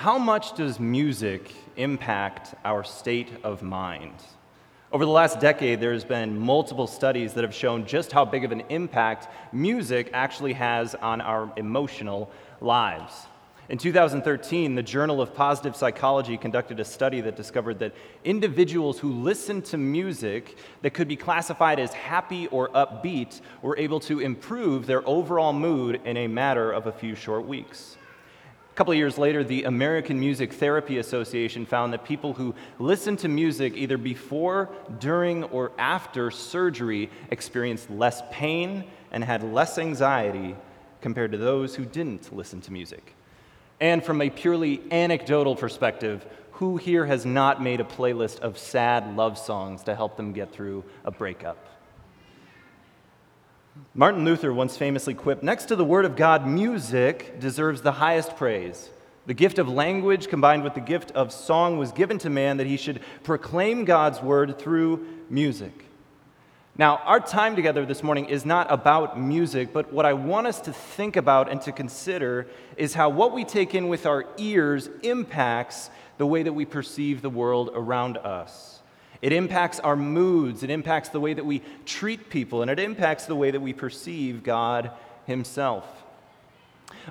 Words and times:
How 0.00 0.16
much 0.16 0.54
does 0.54 0.80
music 0.80 1.52
impact 1.76 2.54
our 2.64 2.82
state 2.84 3.28
of 3.44 3.60
mind? 3.60 4.14
Over 4.90 5.04
the 5.04 5.10
last 5.10 5.40
decade, 5.40 5.78
there's 5.78 6.04
been 6.04 6.38
multiple 6.38 6.86
studies 6.86 7.34
that 7.34 7.44
have 7.44 7.54
shown 7.54 7.84
just 7.84 8.10
how 8.10 8.24
big 8.24 8.42
of 8.46 8.50
an 8.50 8.62
impact 8.70 9.28
music 9.52 10.08
actually 10.14 10.54
has 10.54 10.94
on 10.94 11.20
our 11.20 11.52
emotional 11.58 12.30
lives. 12.62 13.12
In 13.68 13.76
2013, 13.76 14.74
the 14.74 14.82
Journal 14.82 15.20
of 15.20 15.34
Positive 15.34 15.76
Psychology 15.76 16.38
conducted 16.38 16.80
a 16.80 16.84
study 16.86 17.20
that 17.20 17.36
discovered 17.36 17.78
that 17.80 17.92
individuals 18.24 18.98
who 18.98 19.12
listened 19.12 19.66
to 19.66 19.76
music 19.76 20.56
that 20.80 20.94
could 20.94 21.08
be 21.08 21.16
classified 21.16 21.78
as 21.78 21.92
happy 21.92 22.46
or 22.46 22.70
upbeat 22.70 23.42
were 23.60 23.76
able 23.76 24.00
to 24.00 24.20
improve 24.20 24.86
their 24.86 25.06
overall 25.06 25.52
mood 25.52 26.00
in 26.06 26.16
a 26.16 26.26
matter 26.26 26.72
of 26.72 26.86
a 26.86 26.92
few 26.92 27.14
short 27.14 27.46
weeks. 27.46 27.98
A 28.80 28.82
couple 28.82 28.94
years 28.94 29.18
later, 29.18 29.44
the 29.44 29.64
American 29.64 30.18
Music 30.18 30.54
Therapy 30.54 30.96
Association 30.96 31.66
found 31.66 31.92
that 31.92 32.02
people 32.02 32.32
who 32.32 32.54
listened 32.78 33.18
to 33.18 33.28
music 33.28 33.74
either 33.76 33.98
before, 33.98 34.70
during, 34.98 35.44
or 35.44 35.70
after 35.76 36.30
surgery 36.30 37.10
experienced 37.30 37.90
less 37.90 38.22
pain 38.30 38.84
and 39.12 39.22
had 39.22 39.42
less 39.42 39.76
anxiety 39.76 40.56
compared 41.02 41.30
to 41.32 41.36
those 41.36 41.74
who 41.74 41.84
didn't 41.84 42.34
listen 42.34 42.62
to 42.62 42.72
music. 42.72 43.14
And 43.82 44.02
from 44.02 44.22
a 44.22 44.30
purely 44.30 44.80
anecdotal 44.90 45.56
perspective, 45.56 46.24
who 46.52 46.78
here 46.78 47.04
has 47.04 47.26
not 47.26 47.62
made 47.62 47.82
a 47.82 47.84
playlist 47.84 48.38
of 48.38 48.56
sad 48.56 49.14
love 49.14 49.36
songs 49.36 49.82
to 49.82 49.94
help 49.94 50.16
them 50.16 50.32
get 50.32 50.52
through 50.52 50.84
a 51.04 51.10
breakup? 51.10 51.79
Martin 53.94 54.24
Luther 54.24 54.52
once 54.52 54.76
famously 54.76 55.14
quipped 55.14 55.42
Next 55.42 55.66
to 55.66 55.76
the 55.76 55.84
Word 55.84 56.04
of 56.04 56.16
God, 56.16 56.46
music 56.46 57.40
deserves 57.40 57.82
the 57.82 57.92
highest 57.92 58.36
praise. 58.36 58.90
The 59.26 59.34
gift 59.34 59.58
of 59.58 59.68
language 59.68 60.28
combined 60.28 60.64
with 60.64 60.74
the 60.74 60.80
gift 60.80 61.10
of 61.12 61.32
song 61.32 61.78
was 61.78 61.92
given 61.92 62.18
to 62.18 62.30
man 62.30 62.56
that 62.56 62.66
he 62.66 62.76
should 62.76 63.00
proclaim 63.22 63.84
God's 63.84 64.20
Word 64.22 64.58
through 64.58 65.06
music. 65.28 65.84
Now, 66.78 66.96
our 67.04 67.20
time 67.20 67.56
together 67.56 67.84
this 67.84 68.02
morning 68.02 68.26
is 68.26 68.46
not 68.46 68.72
about 68.72 69.20
music, 69.20 69.72
but 69.72 69.92
what 69.92 70.06
I 70.06 70.14
want 70.14 70.46
us 70.46 70.60
to 70.62 70.72
think 70.72 71.16
about 71.16 71.50
and 71.50 71.60
to 71.62 71.72
consider 71.72 72.46
is 72.76 72.94
how 72.94 73.10
what 73.10 73.32
we 73.32 73.44
take 73.44 73.74
in 73.74 73.88
with 73.88 74.06
our 74.06 74.24
ears 74.38 74.88
impacts 75.02 75.90
the 76.16 76.26
way 76.26 76.42
that 76.42 76.52
we 76.52 76.64
perceive 76.64 77.22
the 77.22 77.30
world 77.30 77.70
around 77.74 78.16
us. 78.16 78.79
It 79.22 79.32
impacts 79.32 79.80
our 79.80 79.96
moods, 79.96 80.62
it 80.62 80.70
impacts 80.70 81.10
the 81.10 81.20
way 81.20 81.34
that 81.34 81.44
we 81.44 81.62
treat 81.84 82.30
people, 82.30 82.62
and 82.62 82.70
it 82.70 82.78
impacts 82.78 83.26
the 83.26 83.36
way 83.36 83.50
that 83.50 83.60
we 83.60 83.72
perceive 83.72 84.42
God 84.42 84.90
Himself. 85.26 85.86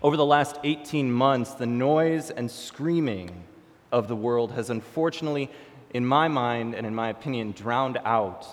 Over 0.01 0.17
the 0.17 0.25
last 0.25 0.57
18 0.63 1.11
months, 1.11 1.53
the 1.53 1.65
noise 1.65 2.31
and 2.31 2.49
screaming 2.49 3.43
of 3.91 4.07
the 4.07 4.15
world 4.15 4.51
has 4.53 4.69
unfortunately, 4.69 5.49
in 5.93 6.05
my 6.05 6.27
mind 6.27 6.75
and 6.75 6.85
in 6.85 6.95
my 6.95 7.09
opinion, 7.09 7.51
drowned 7.51 7.99
out 8.05 8.45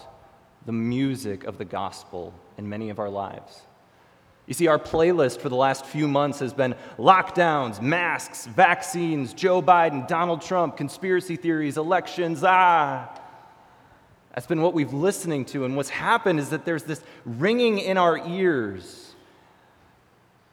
the 0.66 0.72
music 0.72 1.44
of 1.44 1.58
the 1.58 1.64
gospel 1.64 2.34
in 2.58 2.68
many 2.68 2.90
of 2.90 2.98
our 2.98 3.08
lives. 3.08 3.62
You 4.46 4.54
see, 4.54 4.68
our 4.68 4.78
playlist 4.78 5.40
for 5.40 5.48
the 5.48 5.56
last 5.56 5.84
few 5.84 6.06
months 6.06 6.38
has 6.38 6.52
been 6.52 6.74
lockdowns, 6.98 7.80
masks, 7.80 8.46
vaccines, 8.46 9.34
Joe 9.34 9.60
Biden, 9.60 10.06
Donald 10.06 10.40
Trump, 10.40 10.76
conspiracy 10.76 11.36
theories, 11.36 11.76
elections, 11.76 12.44
ah. 12.44 13.08
That's 14.36 14.46
been 14.46 14.62
what 14.62 14.72
we've 14.72 14.92
listening 14.92 15.44
to. 15.46 15.64
And 15.64 15.74
what's 15.74 15.88
happened 15.88 16.38
is 16.38 16.50
that 16.50 16.64
there's 16.64 16.84
this 16.84 17.02
ringing 17.24 17.78
in 17.78 17.98
our 17.98 18.16
ears, 18.28 19.16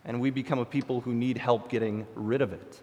and 0.03 0.19
we 0.19 0.31
become 0.31 0.57
a 0.57 0.65
people 0.65 1.01
who 1.01 1.13
need 1.13 1.37
help 1.37 1.69
getting 1.69 2.07
rid 2.15 2.41
of 2.41 2.51
it. 2.51 2.81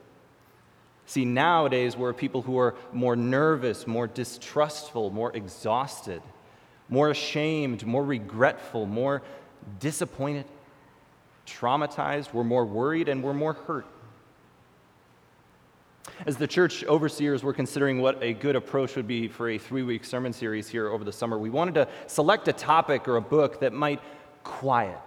See, 1.06 1.24
nowadays 1.24 1.96
we're 1.96 2.12
people 2.12 2.42
who 2.42 2.56
are 2.60 2.76
more 2.92 3.16
nervous, 3.16 3.88
more 3.88 4.06
distrustful, 4.06 5.10
more 5.10 5.36
exhausted 5.36 6.22
more 6.90 7.08
ashamed, 7.08 7.86
more 7.86 8.04
regretful, 8.04 8.84
more 8.84 9.22
disappointed, 9.78 10.44
traumatized, 11.46 12.34
we're 12.34 12.44
more 12.44 12.66
worried, 12.66 13.08
and 13.08 13.22
we're 13.22 13.32
more 13.32 13.52
hurt. 13.54 13.86
As 16.26 16.36
the 16.36 16.46
church 16.46 16.84
overseers 16.84 17.42
were 17.42 17.52
considering 17.52 18.00
what 18.00 18.22
a 18.22 18.32
good 18.32 18.56
approach 18.56 18.96
would 18.96 19.06
be 19.06 19.28
for 19.28 19.48
a 19.48 19.58
three 19.58 19.82
week 19.82 20.04
sermon 20.04 20.32
series 20.32 20.68
here 20.68 20.88
over 20.88 21.04
the 21.04 21.12
summer, 21.12 21.38
we 21.38 21.50
wanted 21.50 21.74
to 21.74 21.88
select 22.06 22.48
a 22.48 22.52
topic 22.52 23.06
or 23.06 23.16
a 23.16 23.22
book 23.22 23.60
that 23.60 23.72
might 23.72 24.00
quiet 24.42 24.98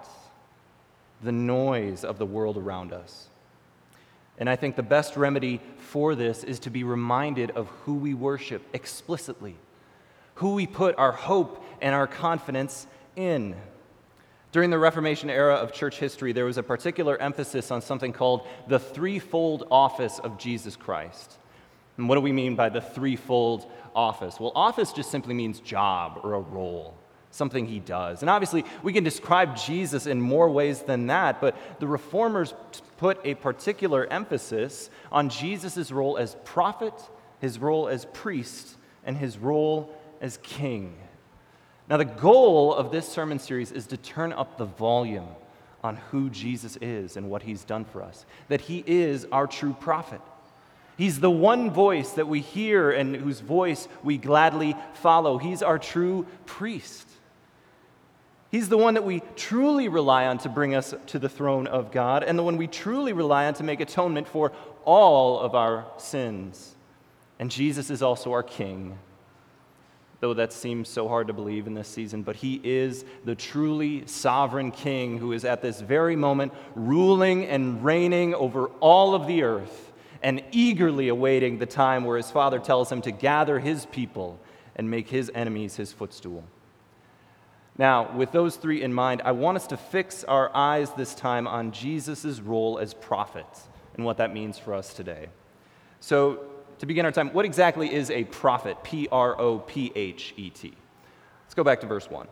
the 1.21 1.31
noise 1.31 2.03
of 2.03 2.17
the 2.17 2.25
world 2.25 2.57
around 2.57 2.93
us. 2.93 3.27
And 4.37 4.49
I 4.49 4.55
think 4.55 4.75
the 4.75 4.83
best 4.83 5.15
remedy 5.15 5.61
for 5.77 6.15
this 6.15 6.43
is 6.43 6.59
to 6.59 6.69
be 6.69 6.83
reminded 6.83 7.51
of 7.51 7.67
who 7.85 7.95
we 7.95 8.13
worship 8.13 8.63
explicitly 8.73 9.55
who 10.35 10.53
we 10.53 10.67
put 10.67 10.97
our 10.97 11.11
hope 11.11 11.63
and 11.81 11.93
our 11.93 12.07
confidence 12.07 12.87
in. 13.15 13.55
During 14.53 14.69
the 14.69 14.77
Reformation 14.77 15.31
era 15.31 15.55
of 15.55 15.73
church 15.73 15.97
history, 15.97 16.31
there 16.31 16.45
was 16.45 16.59
a 16.59 16.63
particular 16.63 17.19
emphasis 17.19 17.71
on 17.71 17.81
something 17.81 18.13
called 18.13 18.47
the 18.67 18.77
threefold 18.77 19.67
office 19.71 20.19
of 20.19 20.37
Jesus 20.37 20.75
Christ. 20.75 21.39
And 21.97 22.07
what 22.07 22.15
do 22.15 22.21
we 22.21 22.31
mean 22.31 22.55
by 22.55 22.69
the 22.69 22.79
threefold 22.79 23.65
office? 23.95 24.39
Well, 24.39 24.51
office 24.53 24.93
just 24.93 25.09
simply 25.09 25.33
means 25.33 25.59
job 25.59 26.19
or 26.23 26.35
a 26.35 26.39
role, 26.39 26.95
something 27.31 27.65
he 27.65 27.79
does. 27.79 28.21
And 28.21 28.29
obviously, 28.29 28.63
we 28.83 28.93
can 28.93 29.03
describe 29.03 29.57
Jesus 29.57 30.05
in 30.05 30.21
more 30.21 30.49
ways 30.51 30.83
than 30.83 31.07
that, 31.07 31.41
but 31.41 31.57
the 31.79 31.87
reformers 31.87 32.53
put 32.97 33.19
a 33.23 33.33
particular 33.33 34.05
emphasis 34.05 34.91
on 35.11 35.29
Jesus' 35.29 35.91
role 35.91 36.15
as 36.15 36.37
prophet, 36.45 36.93
his 37.41 37.57
role 37.57 37.87
as 37.87 38.05
priest, 38.05 38.77
and 39.03 39.17
his 39.17 39.39
role 39.39 39.91
as 40.21 40.37
king. 40.43 40.95
Now, 41.89 41.97
the 41.97 42.05
goal 42.05 42.73
of 42.73 42.91
this 42.91 43.07
sermon 43.07 43.39
series 43.39 43.71
is 43.71 43.87
to 43.87 43.97
turn 43.97 44.31
up 44.33 44.57
the 44.57 44.65
volume 44.65 45.27
on 45.83 45.97
who 45.97 46.29
Jesus 46.29 46.77
is 46.77 47.17
and 47.17 47.29
what 47.29 47.43
he's 47.43 47.65
done 47.65 47.83
for 47.83 48.01
us, 48.01 48.25
that 48.47 48.61
he 48.61 48.83
is 48.87 49.27
our 49.31 49.47
true 49.47 49.75
prophet. 49.79 50.21
He's 50.97 51.19
the 51.19 51.31
one 51.31 51.71
voice 51.71 52.11
that 52.11 52.27
we 52.27 52.39
hear 52.39 52.91
and 52.91 53.15
whose 53.15 53.41
voice 53.41 53.87
we 54.03 54.17
gladly 54.17 54.75
follow. 54.93 55.37
He's 55.37 55.61
our 55.61 55.77
true 55.77 56.25
priest. 56.45 57.07
He's 58.51 58.69
the 58.69 58.77
one 58.77 58.93
that 58.93 59.03
we 59.03 59.21
truly 59.35 59.89
rely 59.89 60.27
on 60.27 60.37
to 60.39 60.49
bring 60.49 60.75
us 60.75 60.93
to 61.07 61.19
the 61.19 61.27
throne 61.27 61.65
of 61.65 61.91
God, 61.91 62.23
and 62.23 62.37
the 62.37 62.43
one 62.43 62.55
we 62.55 62.67
truly 62.67 63.11
rely 63.11 63.47
on 63.47 63.55
to 63.55 63.63
make 63.63 63.81
atonement 63.81 64.27
for 64.27 64.51
all 64.85 65.39
of 65.39 65.55
our 65.55 65.85
sins. 65.97 66.75
And 67.39 67.49
Jesus 67.49 67.89
is 67.89 68.03
also 68.03 68.31
our 68.31 68.43
King 68.43 68.97
though 70.23 70.33
that 70.33 70.53
seems 70.53 70.87
so 70.87 71.09
hard 71.09 71.27
to 71.27 71.33
believe 71.33 71.67
in 71.67 71.73
this 71.73 71.89
season, 71.89 72.23
but 72.23 72.37
he 72.37 72.61
is 72.63 73.03
the 73.25 73.35
truly 73.35 74.07
sovereign 74.07 74.71
king 74.71 75.17
who 75.17 75.33
is 75.33 75.43
at 75.43 75.61
this 75.61 75.81
very 75.81 76.15
moment 76.15 76.53
ruling 76.75 77.45
and 77.45 77.83
reigning 77.83 78.33
over 78.33 78.67
all 78.79 79.15
of 79.15 79.27
the 79.27 79.43
earth 79.43 79.91
and 80.21 80.41
eagerly 80.53 81.09
awaiting 81.09 81.57
the 81.57 81.65
time 81.65 82.05
where 82.05 82.15
his 82.15 82.31
father 82.31 82.57
tells 82.57 82.89
him 82.89 83.01
to 83.01 83.11
gather 83.11 83.59
his 83.59 83.85
people 83.87 84.39
and 84.77 84.89
make 84.89 85.09
his 85.09 85.29
enemies 85.35 85.75
his 85.75 85.91
footstool. 85.91 86.45
Now, 87.77 88.15
with 88.15 88.31
those 88.31 88.55
three 88.55 88.81
in 88.81 88.93
mind, 88.93 89.21
I 89.25 89.33
want 89.33 89.57
us 89.57 89.67
to 89.67 89.75
fix 89.75 90.23
our 90.23 90.55
eyes 90.55 90.89
this 90.91 91.13
time 91.15 91.49
on 91.49 91.73
Jesus' 91.73 92.39
role 92.39 92.79
as 92.79 92.93
prophet 92.93 93.59
and 93.95 94.05
what 94.05 94.15
that 94.19 94.33
means 94.33 94.57
for 94.57 94.73
us 94.73 94.93
today. 94.93 95.27
So, 95.99 96.45
to 96.83 96.87
begin 96.87 97.05
our 97.05 97.13
time, 97.13 97.29
what 97.29 97.45
exactly 97.45 97.93
is 97.93 98.11
a 98.11 98.25
prophet? 98.25 98.83
P 98.83 99.07
R 99.09 99.39
O 99.39 99.59
P 99.59 99.93
H 99.95 100.33
E 100.35 100.49
T. 100.49 100.73
Let's 101.45 101.53
go 101.53 101.63
back 101.63 101.79
to 101.79 101.87
verse 101.87 102.09
1. 102.09 102.27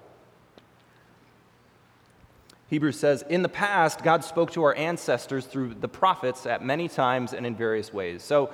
Hebrews 2.68 3.00
says, 3.00 3.24
In 3.30 3.44
the 3.44 3.50
past, 3.50 4.04
God 4.04 4.26
spoke 4.26 4.52
to 4.52 4.64
our 4.64 4.76
ancestors 4.76 5.46
through 5.46 5.76
the 5.76 5.88
prophets 5.88 6.46
at 6.46 6.62
many 6.62 6.90
times 6.90 7.32
and 7.32 7.46
in 7.46 7.56
various 7.56 7.94
ways. 7.94 8.24
So, 8.24 8.50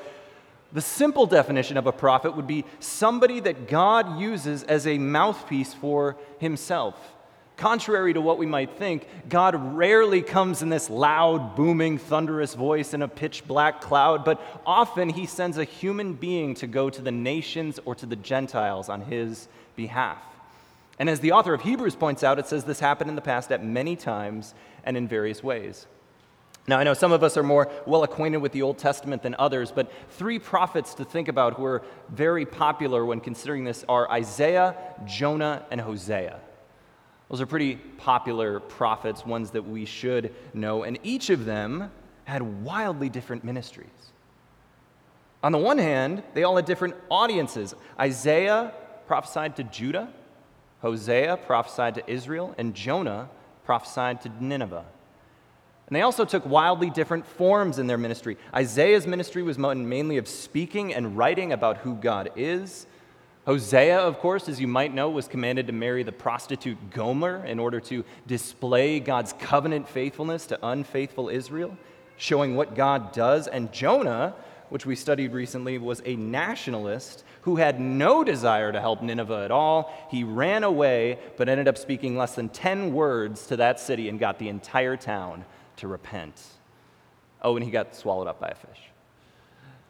the 0.72 0.82
simple 0.82 1.26
definition 1.26 1.78
of 1.78 1.88
a 1.88 1.92
prophet 1.92 2.36
would 2.36 2.46
be 2.46 2.64
somebody 2.80 3.40
that 3.40 3.68
God 3.68 4.20
uses 4.20 4.62
as 4.62 4.86
a 4.86 5.00
mouthpiece 5.00 5.74
for 5.74 6.16
himself. 6.38 7.17
Contrary 7.58 8.14
to 8.14 8.22
what 8.22 8.38
we 8.38 8.46
might 8.46 8.78
think, 8.78 9.08
God 9.28 9.76
rarely 9.76 10.22
comes 10.22 10.62
in 10.62 10.70
this 10.70 10.92
loud, 10.92 11.56
booming, 11.56 11.98
thunderous 11.98 12.54
voice 12.54 12.94
in 12.94 13.02
a 13.02 13.08
pitch 13.08 13.48
black 13.48 13.82
cloud, 13.82 14.24
but 14.24 14.40
often 14.64 15.10
he 15.10 15.26
sends 15.26 15.58
a 15.58 15.64
human 15.64 16.14
being 16.14 16.54
to 16.56 16.68
go 16.68 16.92
to 16.92 17.02
the 17.02 17.12
nations 17.12 17.80
or 17.84 17.96
to 17.96 18.06
the 18.06 18.16
Gentiles 18.16 18.90
on 18.90 19.02
his 19.02 19.48
behalf. 19.76 20.22
And 21.00 21.10
as 21.10 21.20
the 21.20 21.32
author 21.32 21.56
of 21.56 21.62
Hebrews 21.62 21.96
points 21.96 22.24
out, 22.24 22.38
it 22.38 22.46
says 22.46 22.64
this 22.64 22.80
happened 22.80 23.10
in 23.10 23.16
the 23.16 23.22
past 23.24 23.52
at 23.52 23.64
many 23.64 23.96
times 23.96 24.54
and 24.84 24.96
in 24.96 25.08
various 25.08 25.44
ways. 25.44 25.88
Now, 26.68 26.78
I 26.78 26.84
know 26.84 26.94
some 26.94 27.12
of 27.12 27.24
us 27.24 27.38
are 27.38 27.44
more 27.44 27.72
well 27.88 28.04
acquainted 28.04 28.38
with 28.38 28.52
the 28.52 28.62
Old 28.62 28.78
Testament 28.78 29.24
than 29.24 29.36
others, 29.40 29.72
but 29.72 29.92
three 30.12 30.38
prophets 30.38 30.94
to 30.96 31.06
think 31.06 31.28
about 31.28 31.56
who 31.56 31.66
are 31.66 31.82
very 32.10 32.46
popular 32.46 33.04
when 33.04 33.20
considering 33.20 33.64
this 33.64 33.84
are 33.90 34.10
Isaiah, 34.12 34.76
Jonah, 35.06 35.66
and 35.72 35.82
Hosea. 35.82 36.42
Those 37.30 37.42
are 37.42 37.46
pretty 37.46 37.76
popular 37.98 38.60
prophets, 38.60 39.26
ones 39.26 39.52
that 39.52 39.68
we 39.68 39.86
should 39.86 40.34
know, 40.54 40.84
and 40.84 40.98
each 41.04 41.30
of 41.30 41.46
them 41.46 41.92
had 42.24 42.42
wildly 42.64 43.10
different 43.10 43.44
ministries. 43.44 43.88
On 45.44 45.52
the 45.52 45.58
one 45.58 45.78
hand, 45.78 46.24
they 46.34 46.44
all 46.44 46.56
had 46.56 46.66
different 46.66 46.96
audiences. 47.10 47.76
Isaiah 48.00 48.74
prophesied 49.08 49.56
to 49.58 49.64
Judah, 49.64 50.12
Hosea 50.82 51.38
prophesied 51.38 51.96
to 51.96 52.12
Israel, 52.12 52.56
and 52.58 52.74
Jonah 52.74 53.30
prophesied 53.66 54.22
to 54.22 54.44
Nineveh. 54.44 54.86
And 55.88 55.96
they 55.96 56.02
also 56.02 56.26
took 56.26 56.46
wildly 56.46 56.90
different 56.90 57.26
forms 57.26 57.80
in 57.80 57.88
their 57.88 57.98
ministry. 57.98 58.38
Isaiah's 58.54 59.08
ministry 59.08 59.42
was 59.42 59.58
mainly 59.58 60.18
of 60.18 60.28
speaking 60.28 60.94
and 60.94 61.18
writing 61.18 61.54
about 61.54 61.78
who 61.78 61.96
God 61.96 62.32
is. 62.36 62.88
Hosea, 63.48 63.98
of 63.98 64.20
course, 64.20 64.50
as 64.50 64.60
you 64.60 64.68
might 64.68 64.94
know, 64.94 65.10
was 65.10 65.30
commanded 65.30 65.68
to 65.68 65.74
marry 65.74 66.04
the 66.04 66.12
prostitute 66.12 66.92
Gomer 66.92 67.46
in 67.46 67.60
order 67.60 67.80
to 67.80 68.04
display 68.28 69.00
God's 69.00 69.32
covenant 69.40 69.88
faithfulness 69.88 70.48
to 70.48 70.60
unfaithful 70.62 71.30
Israel, 71.30 71.78
showing 72.18 72.58
what 72.58 72.76
God 72.76 73.14
does. 73.14 73.48
And 73.48 73.72
Jonah, 73.72 74.36
which 74.68 74.86
we 74.86 74.98
studied 74.98 75.32
recently, 75.32 75.78
was 75.78 76.02
a 76.04 76.18
nationalist 76.18 77.24
who 77.44 77.56
had 77.56 77.80
no 77.80 78.22
desire 78.26 78.74
to 78.74 78.82
help 78.82 79.02
Nineveh 79.02 79.46
at 79.46 79.52
all. 79.52 79.94
He 80.12 80.26
ran 80.26 80.66
away, 80.66 81.18
but 81.38 81.48
ended 81.48 81.70
up 81.70 81.78
speaking 81.78 82.18
less 82.18 82.36
than 82.36 82.50
10 82.50 82.92
words 82.94 83.48
to 83.48 83.56
that 83.56 83.80
city 83.80 84.10
and 84.10 84.20
got 84.20 84.40
the 84.40 84.50
entire 84.50 84.98
town 84.98 85.46
to 85.78 85.88
repent. 85.88 86.44
Oh, 87.42 87.56
and 87.56 87.64
he 87.64 87.72
got 87.72 87.96
swallowed 87.96 88.28
up 88.28 88.42
by 88.42 88.50
a 88.50 88.56
fish. 88.56 88.92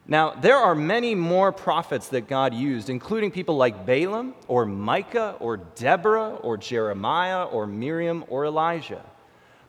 Now, 0.10 0.32
there 0.32 0.56
are 0.56 0.74
many 0.74 1.16
more 1.16 1.52
prophets 1.52 2.08
that 2.10 2.30
God 2.30 2.54
used, 2.54 2.90
including 2.90 3.30
people 3.30 3.58
like 3.58 3.86
Balaam, 3.86 4.36
or 4.48 4.66
Micah, 4.66 5.36
or 5.42 5.58
Deborah, 5.58 6.36
or 6.36 6.56
Jeremiah, 6.56 7.44
or 7.44 7.68
Miriam, 7.68 8.24
or 8.30 8.46
Elijah. 8.46 9.04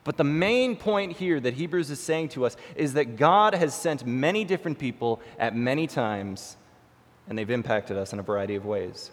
But 0.04 0.16
the 0.16 0.24
main 0.24 0.76
point 0.76 1.16
here 1.16 1.40
that 1.40 1.54
Hebrews 1.54 1.90
is 1.90 1.98
saying 1.98 2.28
to 2.30 2.46
us 2.46 2.56
is 2.76 2.94
that 2.94 3.16
God 3.16 3.52
has 3.52 3.74
sent 3.74 4.06
many 4.06 4.44
different 4.44 4.78
people 4.78 5.20
at 5.40 5.56
many 5.56 5.88
times, 5.88 6.56
and 7.28 7.36
they've 7.36 7.50
impacted 7.50 7.96
us 7.96 8.12
in 8.12 8.20
a 8.20 8.22
variety 8.22 8.54
of 8.54 8.64
ways. 8.64 9.10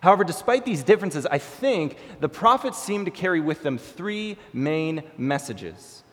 However, 0.00 0.22
despite 0.22 0.64
these 0.64 0.84
differences, 0.84 1.26
I 1.26 1.38
think 1.38 1.96
the 2.20 2.28
prophets 2.28 2.78
seem 2.78 3.04
to 3.04 3.10
carry 3.10 3.40
with 3.40 3.64
them 3.64 3.78
three 3.78 4.36
main 4.52 5.02
messages. 5.18 6.04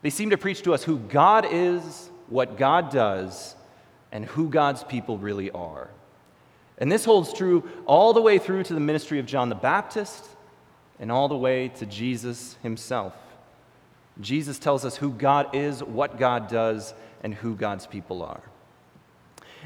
They 0.00 0.10
seem 0.10 0.30
to 0.30 0.38
preach 0.38 0.62
to 0.62 0.72
us 0.72 0.82
who 0.82 0.98
God 0.98 1.46
is, 1.50 2.10
what 2.28 2.56
God 2.56 2.90
does, 2.90 3.54
and 4.12 4.24
who 4.24 4.48
God's 4.48 4.84
people 4.84 5.18
really 5.18 5.50
are. 5.50 5.88
And 6.78 6.90
this 6.90 7.04
holds 7.04 7.32
true 7.32 7.68
all 7.86 8.12
the 8.12 8.22
way 8.22 8.38
through 8.38 8.62
to 8.64 8.74
the 8.74 8.80
ministry 8.80 9.18
of 9.18 9.26
John 9.26 9.48
the 9.48 9.54
Baptist 9.54 10.24
and 11.00 11.10
all 11.10 11.28
the 11.28 11.36
way 11.36 11.68
to 11.68 11.86
Jesus 11.86 12.56
himself. 12.62 13.14
Jesus 14.20 14.58
tells 14.58 14.84
us 14.84 14.96
who 14.96 15.10
God 15.10 15.54
is, 15.54 15.82
what 15.82 16.18
God 16.18 16.48
does, 16.48 16.94
and 17.22 17.34
who 17.34 17.54
God's 17.54 17.86
people 17.86 18.22
are. 18.22 18.40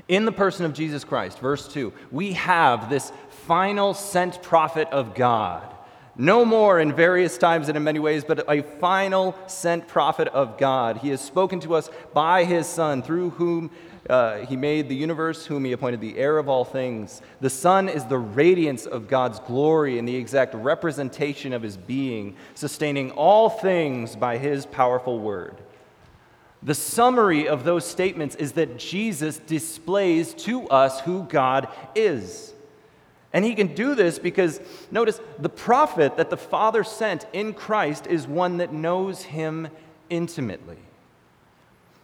In 0.09 0.25
the 0.25 0.33
person 0.33 0.65
of 0.65 0.73
Jesus 0.73 1.05
Christ, 1.05 1.39
verse 1.39 1.69
2, 1.69 1.93
we 2.11 2.33
have 2.33 2.91
this 2.91 3.13
final 3.47 3.95
sent 3.95 4.43
prophet 4.43 4.89
of 4.89 5.15
God. 5.15 5.72
No 6.17 6.45
more 6.45 6.79
in 6.79 6.93
various 6.93 7.39
times 7.39 7.69
and 7.69 7.77
in 7.77 7.85
many 7.85 7.99
ways, 7.99 8.23
but 8.23 8.45
a 8.49 8.63
final 8.63 9.35
sent 9.47 9.89
prophet 9.89 10.29
of 10.29 10.59
God. 10.59 10.99
He 10.99 11.09
has 11.09 11.23
spoken 11.23 11.59
to 11.61 11.75
us 11.75 11.89
by 12.13 12.45
his 12.45 12.67
Son, 12.67 13.03
through 13.03 13.31
whom 13.31 13.71
uh, 14.11 14.39
he 14.39 14.57
made 14.57 14.89
the 14.89 14.95
universe, 14.95 15.47
whom 15.47 15.65
he 15.65 15.73
appointed 15.73 16.01
the 16.01 16.19
heir 16.19 16.37
of 16.37 16.49
all 16.49 16.65
things. 16.65 17.23
The 17.41 17.49
Son 17.49 17.89
is 17.89 18.05
the 18.05 18.19
radiance 18.19 18.85
of 18.85 19.09
God's 19.09 19.39
glory 19.41 19.99
and 19.99 20.07
the 20.07 20.17
exact 20.17 20.55
representation 20.55 21.55
of 21.55 21.63
his 21.63 21.79
being, 21.79 22.37
sustaining 22.55 23.13
all 23.13 23.49
things 23.49 24.15
by 24.15 24.37
his 24.37 24.67
powerful 24.67 25.19
word. 25.19 25.57
The 26.63 26.75
summary 26.75 27.49
of 27.49 27.65
those 27.65 27.87
statements 27.87 28.37
is 28.37 28.53
that 28.53 28.79
Jesus 28.79 29.39
displays 29.39 30.35
to 30.35 30.69
us 30.69 31.01
who 31.01 31.25
God 31.25 31.69
is. 31.95 32.53
And 33.33 33.45
he 33.45 33.55
can 33.55 33.75
do 33.75 33.95
this 33.95 34.19
because, 34.19 34.61
notice, 34.91 35.21
the 35.39 35.49
prophet 35.49 36.17
that 36.19 36.29
the 36.29 36.37
Father 36.37 36.85
sent 36.85 37.27
in 37.33 37.55
Christ 37.55 38.07
is 38.07 38.27
one 38.27 38.59
that 38.59 38.73
knows 38.73 39.23
him 39.23 39.69
intimately. 40.11 40.79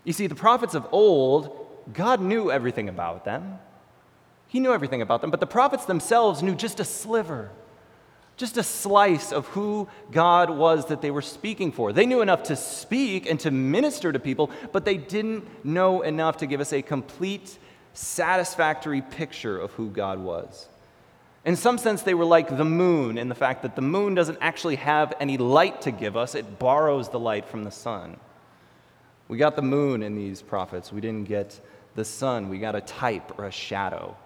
You 0.04 0.14
see, 0.14 0.26
the 0.26 0.34
prophets 0.34 0.75
of 0.75 0.86
old 0.90 1.66
God 1.92 2.20
knew 2.20 2.50
everything 2.50 2.88
about 2.88 3.25
them. 3.25 3.58
He 4.46 4.60
knew 4.60 4.72
everything 4.72 5.02
about 5.02 5.20
them, 5.20 5.30
but 5.30 5.40
the 5.40 5.46
prophets 5.46 5.84
themselves 5.84 6.42
knew 6.42 6.54
just 6.54 6.80
a 6.80 6.84
sliver, 6.84 7.50
just 8.38 8.56
a 8.56 8.62
slice 8.62 9.30
of 9.30 9.46
who 9.48 9.88
God 10.10 10.48
was 10.48 10.86
that 10.86 11.02
they 11.02 11.10
were 11.10 11.22
speaking 11.22 11.72
for. 11.72 11.92
They 11.92 12.06
knew 12.06 12.22
enough 12.22 12.44
to 12.44 12.56
speak 12.56 13.28
and 13.28 13.38
to 13.40 13.50
minister 13.50 14.10
to 14.12 14.19
people, 14.19 14.50
but 14.72 14.86
they 14.86 14.96
didn't 14.96 15.64
know 15.64 16.00
enough 16.00 16.38
to 16.38 16.46
give 16.46 16.60
us 16.60 16.72
a 16.72 16.80
complete, 16.80 17.58
satisfactory 17.92 19.02
picture 19.02 19.58
of 19.58 19.72
who 19.72 19.90
God 19.90 20.19
was. 20.19 20.69
In 21.44 21.56
some 21.56 21.79
sense, 21.79 22.02
they 22.02 22.14
were 22.14 22.25
like 22.25 22.56
the 22.56 22.64
moon 22.64 23.17
in 23.17 23.29
the 23.29 23.35
fact 23.35 23.62
that 23.62 23.76
the 23.76 23.82
moon 23.82 24.14
doesn't 24.14 24.38
actually 24.40 24.76
have 24.76 25.14
any 25.20 25.38
light 25.38 25.82
to 25.82 25.90
give 25.90 26.17
us, 26.17 26.35
it 26.35 26.58
borrows 26.58 27.08
the 27.08 27.19
light 27.20 27.46
from 27.46 27.64
the 27.64 27.70
sun. 27.70 28.17
We 29.29 29.38
got 29.38 29.56
the 29.56 29.62
moon 29.62 30.02
in 30.02 30.14
these 30.14 30.43
prophets, 30.43 30.93
we 30.93 31.00
didn't 31.00 31.29
get 31.29 31.61
the 31.94 32.05
sun, 32.05 32.49
We 32.49 32.58
got 32.58 32.76
a 32.76 32.81
type 32.81 33.38
or 33.38 33.44
a 33.44 33.50
shadow. 33.50 34.17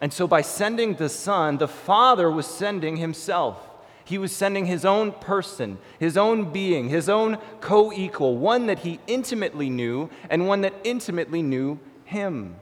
And 0.00 0.12
so 0.12 0.26
by 0.26 0.40
sending 0.40 0.94
the 0.94 1.08
Son, 1.08 1.58
the 1.58 1.68
Father 1.68 2.30
was 2.30 2.46
sending 2.46 2.96
Himself. 2.96 3.56
He 4.04 4.18
was 4.18 4.34
sending 4.34 4.66
His 4.66 4.84
own 4.84 5.12
person, 5.12 5.78
His 6.00 6.16
own 6.16 6.50
being, 6.50 6.88
His 6.88 7.08
own 7.08 7.38
co 7.60 7.92
equal, 7.92 8.36
one 8.36 8.66
that 8.66 8.80
He 8.80 8.98
intimately 9.06 9.70
knew 9.70 10.10
and 10.28 10.48
one 10.48 10.62
that 10.62 10.74
intimately 10.82 11.42
knew 11.42 11.78
Him. 12.04 12.56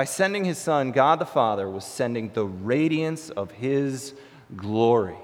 By 0.00 0.06
sending 0.06 0.46
His 0.46 0.56
Son, 0.56 0.92
God 0.92 1.18
the 1.18 1.26
Father 1.26 1.68
was 1.68 1.84
sending 1.84 2.30
the 2.32 2.46
radiance 2.46 3.28
of 3.28 3.50
His 3.50 4.14
glory. 4.56 5.18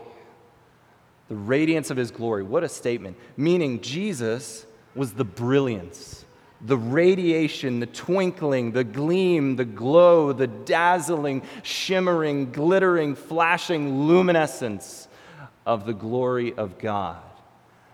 The 1.28 1.34
radiance 1.34 1.90
of 1.90 1.96
His 1.96 2.11
glory. 2.11 2.43
What 2.43 2.62
a 2.62 2.69
statement. 2.69 3.17
Meaning, 3.38 3.81
Jesus 3.81 4.67
was 4.94 5.14
the 5.14 5.25
brilliance 5.25 6.26
the 6.61 6.76
radiation, 6.76 7.81
the 7.81 7.87
twinkling, 7.87 8.73
the 8.73 8.84
gleam, 8.84 9.56
the 9.56 9.64
glow, 9.64 10.34
the 10.34 10.46
dazzling, 10.46 11.40
shimmering, 11.62 12.52
glittering, 12.52 13.14
flashing 13.14 14.02
luminescence 14.06 15.08
of 15.64 15.87
the 15.87 15.94
glory 15.94 16.52
of 16.52 16.76
God. 16.76 17.22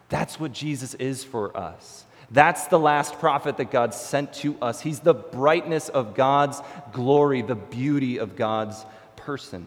That's 0.09 0.41
what 0.41 0.53
Jesus 0.53 0.95
is 0.95 1.23
for 1.23 1.57
us. 1.57 2.07
That's 2.33 2.67
the 2.67 2.79
last 2.79 3.19
prophet 3.19 3.59
that 3.59 3.71
God 3.71 3.93
sent 3.93 4.33
to 4.35 4.57
us. 4.63 4.81
He's 4.81 5.01
the 5.01 5.15
brightness 5.15 5.91
of 5.91 6.15
God's 6.15 6.63
glory, 6.93 7.43
the 7.43 7.55
beauty 7.55 8.19
of 8.19 8.37
God's 8.37 8.87
person. 9.17 9.67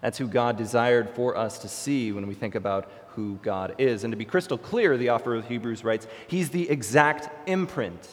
That's 0.00 0.18
who 0.18 0.26
God 0.26 0.56
desired 0.56 1.10
for 1.10 1.36
us 1.36 1.58
to 1.60 1.68
see 1.68 2.10
when 2.10 2.26
we 2.26 2.34
think 2.34 2.56
about 2.56 2.90
who 3.10 3.38
God 3.42 3.76
is. 3.78 4.02
And 4.02 4.10
to 4.10 4.16
be 4.16 4.24
crystal 4.24 4.58
clear, 4.58 4.96
the 4.96 5.10
author 5.10 5.34
of 5.36 5.46
Hebrews 5.46 5.84
writes, 5.84 6.08
He's 6.26 6.50
the 6.50 6.68
exact 6.68 7.48
imprint. 7.48 8.08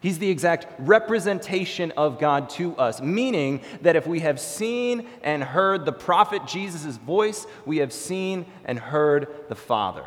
He's 0.00 0.20
the 0.20 0.30
exact 0.30 0.68
representation 0.78 1.90
of 1.96 2.20
God 2.20 2.48
to 2.50 2.76
us, 2.76 3.00
meaning 3.00 3.62
that 3.80 3.96
if 3.96 4.06
we 4.06 4.20
have 4.20 4.38
seen 4.38 5.08
and 5.24 5.42
heard 5.42 5.84
the 5.84 5.92
prophet 5.92 6.46
Jesus' 6.46 6.96
voice, 6.96 7.44
we 7.64 7.78
have 7.78 7.92
seen 7.92 8.46
and 8.64 8.78
heard 8.78 9.48
the 9.48 9.56
Father. 9.56 10.04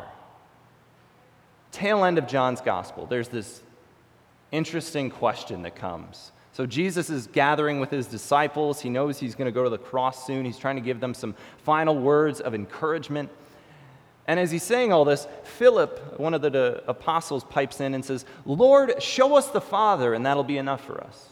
Tail 1.72 2.04
end 2.04 2.18
of 2.18 2.26
John's 2.26 2.60
gospel, 2.60 3.06
there's 3.06 3.28
this 3.28 3.62
interesting 4.52 5.10
question 5.10 5.62
that 5.62 5.76
comes. 5.76 6.32
So 6.52 6.66
Jesus 6.66 7.10
is 7.10 7.28
gathering 7.28 7.78
with 7.78 7.90
his 7.90 8.06
disciples. 8.06 8.80
He 8.80 8.90
knows 8.90 9.18
he's 9.18 9.34
going 9.34 9.46
to 9.46 9.52
go 9.52 9.62
to 9.62 9.70
the 9.70 9.78
cross 9.78 10.26
soon. 10.26 10.44
He's 10.44 10.58
trying 10.58 10.76
to 10.76 10.82
give 10.82 11.00
them 11.00 11.14
some 11.14 11.34
final 11.58 11.96
words 11.96 12.40
of 12.40 12.54
encouragement. 12.54 13.30
And 14.26 14.38
as 14.38 14.50
he's 14.50 14.62
saying 14.62 14.92
all 14.92 15.04
this, 15.04 15.26
Philip, 15.44 16.18
one 16.18 16.34
of 16.34 16.42
the 16.42 16.82
apostles, 16.86 17.44
pipes 17.44 17.80
in 17.80 17.94
and 17.94 18.04
says, 18.04 18.24
Lord, 18.44 19.02
show 19.02 19.36
us 19.36 19.48
the 19.48 19.60
Father, 19.60 20.12
and 20.12 20.26
that'll 20.26 20.44
be 20.44 20.58
enough 20.58 20.84
for 20.84 21.02
us. 21.02 21.28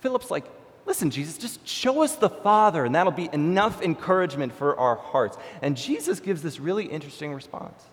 Philip's 0.00 0.30
like, 0.30 0.44
Listen, 0.86 1.10
Jesus, 1.10 1.38
just 1.38 1.66
show 1.66 2.02
us 2.02 2.16
the 2.16 2.28
Father, 2.28 2.84
and 2.84 2.94
that'll 2.94 3.12
be 3.12 3.28
enough 3.32 3.80
encouragement 3.80 4.52
for 4.52 4.76
our 4.76 4.96
hearts. 4.96 5.36
And 5.62 5.76
Jesus 5.76 6.18
gives 6.18 6.42
this 6.42 6.58
really 6.58 6.84
interesting 6.84 7.32
response. 7.32 7.84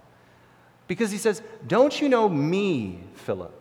Because 0.88 1.12
he 1.12 1.18
says, 1.18 1.42
Don't 1.66 2.00
you 2.02 2.10
know 2.10 2.28
me, 2.30 3.00
Philip? 3.16 3.54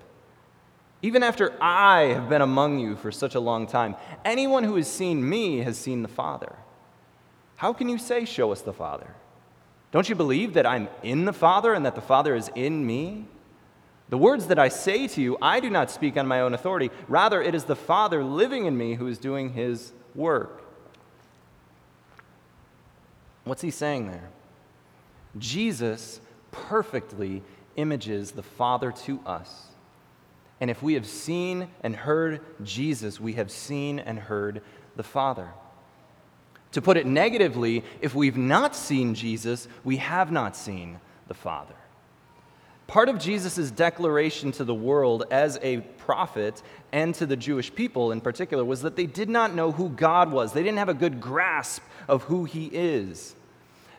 Even 1.02 1.22
after 1.22 1.52
I 1.60 2.04
have 2.14 2.28
been 2.28 2.42
among 2.42 2.78
you 2.78 2.96
for 2.96 3.12
such 3.12 3.34
a 3.34 3.40
long 3.40 3.66
time, 3.66 3.96
anyone 4.24 4.64
who 4.64 4.76
has 4.76 4.90
seen 4.90 5.28
me 5.28 5.58
has 5.58 5.76
seen 5.76 6.02
the 6.02 6.08
Father. 6.08 6.54
How 7.56 7.72
can 7.72 7.88
you 7.88 7.98
say, 7.98 8.24
Show 8.24 8.52
us 8.52 8.62
the 8.62 8.72
Father? 8.72 9.08
Don't 9.92 10.08
you 10.08 10.14
believe 10.14 10.54
that 10.54 10.66
I'm 10.66 10.88
in 11.02 11.24
the 11.24 11.32
Father 11.32 11.72
and 11.72 11.84
that 11.86 11.94
the 11.94 12.00
Father 12.00 12.34
is 12.34 12.50
in 12.54 12.86
me? 12.86 13.26
The 14.08 14.18
words 14.18 14.46
that 14.46 14.58
I 14.58 14.68
say 14.68 15.08
to 15.08 15.20
you, 15.20 15.36
I 15.42 15.58
do 15.58 15.68
not 15.68 15.90
speak 15.90 16.16
on 16.16 16.28
my 16.28 16.40
own 16.40 16.54
authority. 16.54 16.90
Rather, 17.08 17.42
it 17.42 17.54
is 17.54 17.64
the 17.64 17.74
Father 17.74 18.22
living 18.22 18.66
in 18.66 18.76
me 18.78 18.94
who 18.94 19.08
is 19.08 19.18
doing 19.18 19.52
his 19.52 19.92
work. 20.14 20.62
What's 23.44 23.62
he 23.62 23.70
saying 23.70 24.08
there? 24.08 24.28
Jesus 25.38 26.20
perfectly 26.68 27.42
images 27.76 28.32
the 28.32 28.42
Father 28.42 28.92
to 28.92 29.20
us. 29.26 29.66
And 30.60 30.70
if 30.70 30.82
we 30.82 30.94
have 30.94 31.06
seen 31.06 31.68
and 31.82 31.94
heard 31.94 32.40
Jesus, 32.64 33.20
we 33.20 33.34
have 33.34 33.50
seen 33.50 33.98
and 33.98 34.18
heard 34.18 34.62
the 34.96 35.02
Father. 35.02 35.48
To 36.72 36.82
put 36.82 36.96
it 36.96 37.06
negatively, 37.06 37.84
if 38.00 38.14
we've 38.14 38.36
not 38.36 38.74
seen 38.74 39.14
Jesus, 39.14 39.68
we 39.84 39.96
have 39.96 40.32
not 40.32 40.56
seen 40.56 41.00
the 41.28 41.34
Father. 41.34 41.74
Part 42.86 43.08
of 43.08 43.18
Jesus' 43.18 43.70
declaration 43.70 44.52
to 44.52 44.64
the 44.64 44.74
world 44.74 45.24
as 45.30 45.58
a 45.60 45.78
prophet 45.98 46.62
and 46.92 47.14
to 47.16 47.26
the 47.26 47.36
Jewish 47.36 47.74
people 47.74 48.12
in 48.12 48.20
particular 48.20 48.64
was 48.64 48.82
that 48.82 48.94
they 48.94 49.06
did 49.06 49.28
not 49.28 49.54
know 49.54 49.72
who 49.72 49.88
God 49.88 50.30
was. 50.30 50.52
They 50.52 50.62
didn't 50.62 50.78
have 50.78 50.88
a 50.88 50.94
good 50.94 51.20
grasp 51.20 51.82
of 52.08 52.22
who 52.24 52.44
he 52.44 52.66
is. 52.66 53.34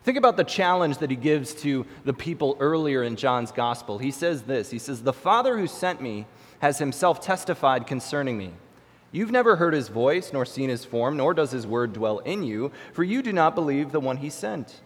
Think 0.07 0.17
about 0.17 0.37
the 0.37 0.45
challenge 0.45 0.99
that 0.99 1.09
he 1.09 1.17
gives 1.17 1.53
to 1.55 1.85
the 2.05 2.13
people 2.13 2.55
earlier 2.61 3.03
in 3.03 3.17
John's 3.17 3.51
gospel. 3.51 3.97
He 3.97 4.11
says 4.11 4.43
this 4.43 4.71
He 4.71 4.79
says, 4.79 5.03
The 5.03 5.11
Father 5.11 5.57
who 5.57 5.67
sent 5.67 6.01
me 6.01 6.25
has 6.59 6.79
himself 6.79 7.19
testified 7.19 7.85
concerning 7.85 8.37
me. 8.37 8.53
You've 9.11 9.33
never 9.33 9.57
heard 9.57 9.73
his 9.73 9.89
voice, 9.89 10.31
nor 10.31 10.45
seen 10.45 10.69
his 10.69 10.85
form, 10.85 11.17
nor 11.17 11.33
does 11.33 11.51
his 11.51 11.67
word 11.67 11.91
dwell 11.91 12.19
in 12.19 12.43
you, 12.43 12.71
for 12.93 13.03
you 13.03 13.21
do 13.21 13.33
not 13.33 13.53
believe 13.53 13.91
the 13.91 13.99
one 13.99 14.15
he 14.15 14.29
sent. 14.29 14.79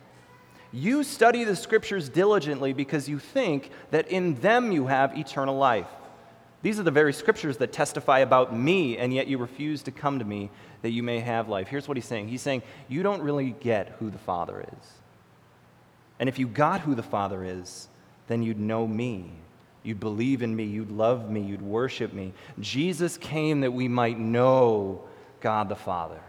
You 0.71 1.03
study 1.03 1.43
the 1.43 1.55
scriptures 1.55 2.09
diligently 2.09 2.73
because 2.73 3.07
you 3.07 3.19
think 3.19 3.69
that 3.91 4.07
in 4.07 4.33
them 4.41 4.71
you 4.71 4.87
have 4.87 5.15
eternal 5.15 5.55
life. 5.55 5.89
These 6.63 6.79
are 6.79 6.83
the 6.83 6.89
very 6.89 7.13
scriptures 7.13 7.57
that 7.57 7.71
testify 7.71 8.19
about 8.19 8.57
me, 8.57 8.97
and 8.97 9.13
yet 9.13 9.27
you 9.27 9.37
refuse 9.37 9.83
to 9.83 9.91
come 9.91 10.17
to 10.17 10.25
me 10.25 10.49
that 10.81 10.89
you 10.89 11.03
may 11.03 11.19
have 11.19 11.47
life. 11.47 11.67
Here's 11.67 11.87
what 11.87 11.95
he's 11.95 12.07
saying 12.07 12.27
He's 12.29 12.41
saying, 12.41 12.63
You 12.87 13.03
don't 13.03 13.21
really 13.21 13.51
get 13.59 13.97
who 13.99 14.09
the 14.09 14.17
Father 14.17 14.65
is. 14.79 15.00
And 16.21 16.29
if 16.29 16.39
you 16.39 16.47
got 16.47 16.79
who 16.79 16.95
the 16.95 17.03
Father 17.03 17.43
is, 17.43 17.89
then 18.27 18.41
you'd 18.41 18.59
know 18.59 18.87
me. 18.87 19.29
You'd 19.83 19.99
believe 19.99 20.41
in 20.41 20.55
me. 20.55 20.63
You'd 20.63 20.91
love 20.91 21.29
me. 21.29 21.41
You'd 21.41 21.61
worship 21.61 22.13
me. 22.13 22.31
Jesus 22.61 23.17
came 23.17 23.59
that 23.61 23.73
we 23.73 23.89
might 23.89 24.17
know 24.17 25.01
God 25.41 25.67
the 25.67 25.75
Father 25.75 26.21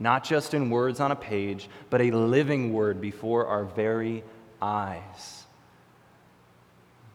not 0.00 0.24
just 0.24 0.54
in 0.54 0.70
words 0.70 1.00
on 1.00 1.10
a 1.10 1.16
page, 1.16 1.68
but 1.90 2.00
a 2.00 2.10
living 2.10 2.72
word 2.72 3.00
before 3.00 3.46
our 3.46 3.64
very 3.64 4.22
eyes. 4.62 5.44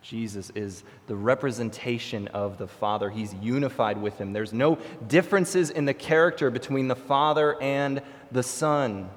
Jesus 0.02 0.52
is 0.54 0.84
the 1.08 1.16
representation 1.16 2.28
of 2.30 2.58
the 2.58 2.68
Father. 2.68 3.10
He's 3.10 3.34
unified 3.36 4.02
with 4.02 4.18
Him. 4.18 4.34
There's 4.34 4.52
no 4.52 4.78
differences 5.08 5.70
in 5.70 5.86
the 5.86 5.94
character 5.94 6.52
between 6.52 6.90
the 6.90 6.96
Father 6.96 7.62
and 7.62 8.02
the 8.32 8.44
Son. 8.44 9.10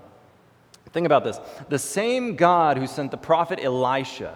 Think 0.97 1.05
about 1.05 1.25
this 1.25 1.39
the 1.69 1.79
same 1.79 2.37
God 2.37 2.79
who 2.79 2.87
sent 2.87 3.11
the 3.11 3.19
prophet 3.19 3.63
Elisha 3.63 4.35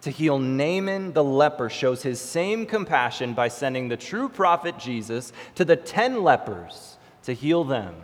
to 0.00 0.10
heal 0.10 0.38
Naaman 0.38 1.12
the 1.12 1.22
leper 1.22 1.68
shows 1.68 2.02
his 2.02 2.18
same 2.18 2.64
compassion 2.64 3.34
by 3.34 3.48
sending 3.48 3.88
the 3.88 3.98
true 3.98 4.30
prophet 4.30 4.78
Jesus 4.78 5.30
to 5.56 5.64
the 5.66 5.76
ten 5.76 6.22
lepers 6.22 6.96
to 7.24 7.34
heal 7.34 7.64
them. 7.64 7.94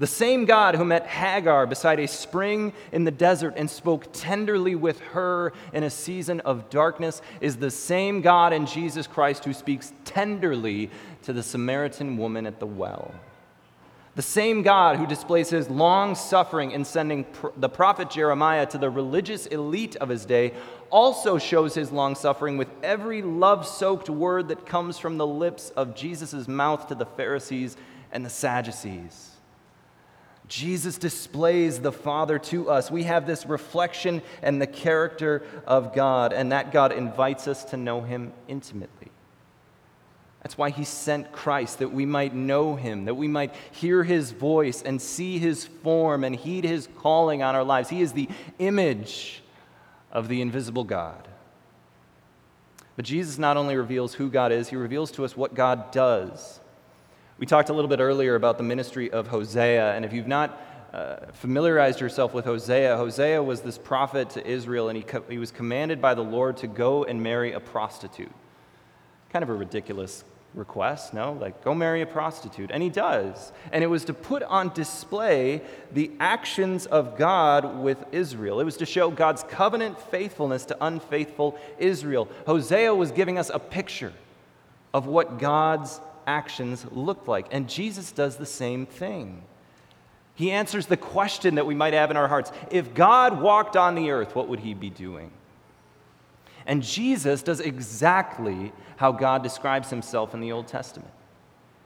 The 0.00 0.08
same 0.08 0.46
God 0.46 0.74
who 0.74 0.84
met 0.84 1.06
Hagar 1.06 1.68
beside 1.68 2.00
a 2.00 2.08
spring 2.08 2.72
in 2.90 3.04
the 3.04 3.12
desert 3.12 3.54
and 3.56 3.70
spoke 3.70 4.08
tenderly 4.12 4.74
with 4.74 4.98
her 5.12 5.52
in 5.72 5.84
a 5.84 5.90
season 5.90 6.40
of 6.40 6.70
darkness 6.70 7.22
is 7.40 7.56
the 7.56 7.70
same 7.70 8.20
God 8.20 8.52
in 8.52 8.66
Jesus 8.66 9.06
Christ 9.06 9.44
who 9.44 9.52
speaks 9.52 9.92
tenderly 10.04 10.90
to 11.22 11.32
the 11.32 11.44
Samaritan 11.44 12.16
woman 12.16 12.48
at 12.48 12.58
the 12.58 12.66
well. 12.66 13.14
The 14.16 14.22
same 14.22 14.62
God 14.62 14.96
who 14.96 15.06
displays 15.06 15.50
his 15.50 15.68
long 15.68 16.14
suffering 16.14 16.70
in 16.70 16.86
sending 16.86 17.24
pr- 17.24 17.48
the 17.54 17.68
prophet 17.68 18.08
Jeremiah 18.08 18.64
to 18.66 18.78
the 18.78 18.88
religious 18.88 19.44
elite 19.44 19.94
of 19.96 20.08
his 20.08 20.24
day 20.24 20.54
also 20.88 21.36
shows 21.36 21.74
his 21.74 21.92
long 21.92 22.14
suffering 22.14 22.56
with 22.56 22.70
every 22.82 23.20
love 23.20 23.66
soaked 23.66 24.08
word 24.08 24.48
that 24.48 24.64
comes 24.64 24.98
from 24.98 25.18
the 25.18 25.26
lips 25.26 25.68
of 25.76 25.94
Jesus' 25.94 26.48
mouth 26.48 26.88
to 26.88 26.94
the 26.94 27.04
Pharisees 27.04 27.76
and 28.10 28.24
the 28.24 28.30
Sadducees. 28.30 29.32
Jesus 30.48 30.96
displays 30.96 31.80
the 31.80 31.92
Father 31.92 32.38
to 32.38 32.70
us. 32.70 32.90
We 32.90 33.02
have 33.02 33.26
this 33.26 33.44
reflection 33.44 34.22
and 34.40 34.62
the 34.62 34.66
character 34.66 35.42
of 35.66 35.94
God, 35.94 36.32
and 36.32 36.52
that 36.52 36.72
God 36.72 36.90
invites 36.90 37.46
us 37.48 37.64
to 37.66 37.76
know 37.76 38.00
Him 38.00 38.32
intimately. 38.48 39.10
That's 40.46 40.56
why 40.56 40.70
He 40.70 40.84
sent 40.84 41.32
Christ, 41.32 41.80
that 41.80 41.92
we 41.92 42.06
might 42.06 42.32
know 42.32 42.76
Him, 42.76 43.06
that 43.06 43.16
we 43.16 43.26
might 43.26 43.52
hear 43.72 44.04
His 44.04 44.30
voice 44.30 44.80
and 44.80 45.02
see 45.02 45.40
His 45.40 45.64
form 45.64 46.22
and 46.22 46.36
heed 46.36 46.62
His 46.62 46.88
calling 46.98 47.42
on 47.42 47.56
our 47.56 47.64
lives. 47.64 47.88
He 47.88 48.00
is 48.00 48.12
the 48.12 48.28
image 48.60 49.42
of 50.12 50.28
the 50.28 50.40
invisible 50.40 50.84
God. 50.84 51.26
But 52.94 53.06
Jesus 53.06 53.38
not 53.38 53.56
only 53.56 53.74
reveals 53.74 54.14
who 54.14 54.30
God 54.30 54.52
is, 54.52 54.68
He 54.68 54.76
reveals 54.76 55.10
to 55.12 55.24
us 55.24 55.36
what 55.36 55.52
God 55.52 55.90
does. 55.90 56.60
We 57.38 57.46
talked 57.46 57.68
a 57.68 57.72
little 57.72 57.88
bit 57.88 57.98
earlier 57.98 58.36
about 58.36 58.56
the 58.56 58.62
ministry 58.62 59.10
of 59.10 59.26
Hosea, 59.26 59.96
and 59.96 60.04
if 60.04 60.12
you've 60.12 60.28
not 60.28 60.62
uh, 60.92 61.16
familiarized 61.32 62.00
yourself 62.00 62.32
with 62.32 62.44
Hosea, 62.44 62.96
Hosea 62.96 63.42
was 63.42 63.62
this 63.62 63.78
prophet 63.78 64.30
to 64.30 64.46
Israel, 64.46 64.90
and 64.90 64.96
he, 64.96 65.02
co- 65.02 65.24
he 65.28 65.38
was 65.38 65.50
commanded 65.50 66.00
by 66.00 66.14
the 66.14 66.22
Lord 66.22 66.56
to 66.58 66.68
go 66.68 67.02
and 67.02 67.20
marry 67.20 67.50
a 67.50 67.58
prostitute. 67.58 68.30
Kind 69.32 69.42
of 69.42 69.48
a 69.48 69.54
ridiculous 69.54 70.22
request, 70.56 71.14
no? 71.14 71.34
Like, 71.34 71.62
go 71.62 71.74
marry 71.74 72.00
a 72.00 72.06
prostitute. 72.06 72.70
And 72.72 72.82
he 72.82 72.88
does. 72.88 73.52
And 73.72 73.84
it 73.84 73.86
was 73.86 74.06
to 74.06 74.14
put 74.14 74.42
on 74.42 74.72
display 74.72 75.62
the 75.92 76.10
actions 76.18 76.86
of 76.86 77.16
God 77.16 77.78
with 77.78 78.02
Israel. 78.10 78.58
It 78.60 78.64
was 78.64 78.78
to 78.78 78.86
show 78.86 79.10
God's 79.10 79.44
covenant 79.44 80.00
faithfulness 80.00 80.64
to 80.66 80.76
unfaithful 80.84 81.58
Israel. 81.78 82.28
Hosea 82.46 82.94
was 82.94 83.12
giving 83.12 83.38
us 83.38 83.50
a 83.52 83.58
picture 83.58 84.12
of 84.94 85.06
what 85.06 85.38
God's 85.38 86.00
actions 86.26 86.86
look 86.90 87.28
like. 87.28 87.46
And 87.52 87.68
Jesus 87.68 88.10
does 88.10 88.36
the 88.36 88.46
same 88.46 88.86
thing. 88.86 89.42
He 90.34 90.50
answers 90.50 90.86
the 90.86 90.96
question 90.96 91.54
that 91.54 91.66
we 91.66 91.74
might 91.74 91.94
have 91.94 92.10
in 92.10 92.16
our 92.16 92.28
hearts 92.28 92.52
if 92.70 92.94
God 92.94 93.40
walked 93.40 93.76
on 93.76 93.94
the 93.94 94.10
earth, 94.10 94.34
what 94.34 94.48
would 94.48 94.60
he 94.60 94.74
be 94.74 94.90
doing? 94.90 95.30
And 96.66 96.82
Jesus 96.82 97.42
does 97.42 97.60
exactly 97.60 98.72
how 98.96 99.12
God 99.12 99.42
describes 99.42 99.90
himself 99.90 100.34
in 100.34 100.40
the 100.40 100.52
Old 100.52 100.66
Testament. 100.66 101.12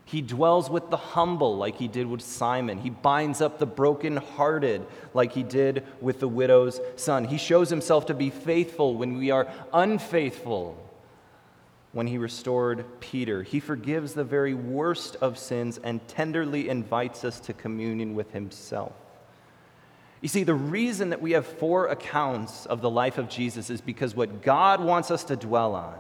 He 0.04 0.22
dwells 0.22 0.68
with 0.68 0.90
the 0.90 0.96
humble, 0.96 1.56
like 1.56 1.76
he 1.76 1.86
did 1.86 2.06
with 2.06 2.22
Simon. 2.22 2.78
He 2.78 2.90
binds 2.90 3.40
up 3.40 3.58
the 3.58 3.66
brokenhearted, 3.66 4.84
like 5.14 5.32
he 5.32 5.44
did 5.44 5.86
with 6.00 6.18
the 6.18 6.26
widow's 6.26 6.80
son. 6.96 7.24
He 7.24 7.38
shows 7.38 7.70
himself 7.70 8.06
to 8.06 8.14
be 8.14 8.30
faithful 8.30 8.96
when 8.96 9.18
we 9.18 9.30
are 9.30 9.46
unfaithful 9.72 10.76
when 11.92 12.06
he 12.06 12.18
restored 12.18 12.84
Peter. 13.00 13.42
He 13.42 13.60
forgives 13.60 14.14
the 14.14 14.24
very 14.24 14.54
worst 14.54 15.16
of 15.20 15.38
sins 15.38 15.78
and 15.82 16.06
tenderly 16.08 16.68
invites 16.68 17.24
us 17.24 17.40
to 17.40 17.52
communion 17.52 18.14
with 18.14 18.32
himself. 18.32 18.92
You 20.20 20.28
see, 20.28 20.44
the 20.44 20.54
reason 20.54 21.10
that 21.10 21.22
we 21.22 21.32
have 21.32 21.46
four 21.46 21.88
accounts 21.88 22.66
of 22.66 22.82
the 22.82 22.90
life 22.90 23.16
of 23.16 23.28
Jesus 23.28 23.70
is 23.70 23.80
because 23.80 24.14
what 24.14 24.42
God 24.42 24.80
wants 24.80 25.10
us 25.10 25.24
to 25.24 25.36
dwell 25.36 25.74
on, 25.74 25.96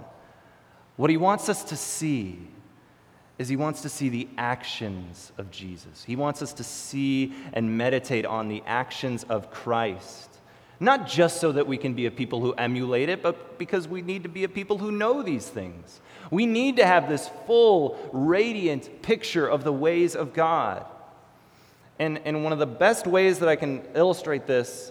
what 0.96 1.10
he 1.10 1.16
wants 1.16 1.48
us 1.48 1.64
to 1.64 1.76
see, 1.76 2.38
is 3.38 3.48
he 3.48 3.56
wants 3.56 3.80
to 3.80 3.88
see 3.88 4.10
the 4.10 4.28
actions 4.36 5.32
of 5.38 5.50
Jesus. 5.50 6.04
He 6.04 6.14
wants 6.14 6.42
us 6.42 6.52
to 6.54 6.64
see 6.64 7.32
and 7.54 7.78
meditate 7.78 8.26
on 8.26 8.48
the 8.48 8.62
actions 8.66 9.24
of 9.24 9.50
Christ. 9.50 10.28
Not 10.78 11.08
just 11.08 11.40
so 11.40 11.52
that 11.52 11.66
we 11.66 11.78
can 11.78 11.94
be 11.94 12.04
a 12.04 12.10
people 12.10 12.40
who 12.40 12.52
emulate 12.52 13.08
it, 13.08 13.22
but 13.22 13.58
because 13.58 13.88
we 13.88 14.02
need 14.02 14.24
to 14.24 14.28
be 14.28 14.44
a 14.44 14.48
people 14.48 14.76
who 14.76 14.92
know 14.92 15.22
these 15.22 15.46
things. 15.46 16.00
We 16.30 16.44
need 16.44 16.76
to 16.76 16.86
have 16.86 17.08
this 17.08 17.30
full, 17.46 17.98
radiant 18.12 19.00
picture 19.00 19.46
of 19.46 19.64
the 19.64 19.72
ways 19.72 20.14
of 20.14 20.34
God. 20.34 20.84
And, 22.00 22.18
and 22.24 22.42
one 22.42 22.54
of 22.54 22.58
the 22.58 22.66
best 22.66 23.06
ways 23.06 23.40
that 23.40 23.48
I 23.48 23.56
can 23.56 23.82
illustrate 23.94 24.46
this 24.46 24.90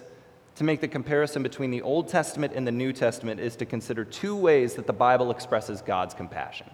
to 0.54 0.64
make 0.64 0.80
the 0.80 0.86
comparison 0.86 1.42
between 1.42 1.72
the 1.72 1.82
Old 1.82 2.06
Testament 2.06 2.52
and 2.54 2.64
the 2.64 2.72
New 2.72 2.92
Testament 2.92 3.40
is 3.40 3.56
to 3.56 3.66
consider 3.66 4.04
two 4.04 4.36
ways 4.36 4.74
that 4.74 4.86
the 4.86 4.92
Bible 4.92 5.32
expresses 5.32 5.82
God's 5.82 6.14
compassion. 6.14 6.70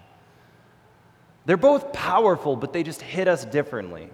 They're 1.47 1.57
both 1.57 1.91
powerful, 1.91 2.55
but 2.55 2.71
they 2.71 2.83
just 2.83 3.01
hit 3.01 3.27
us 3.27 3.45
differently. 3.45 4.11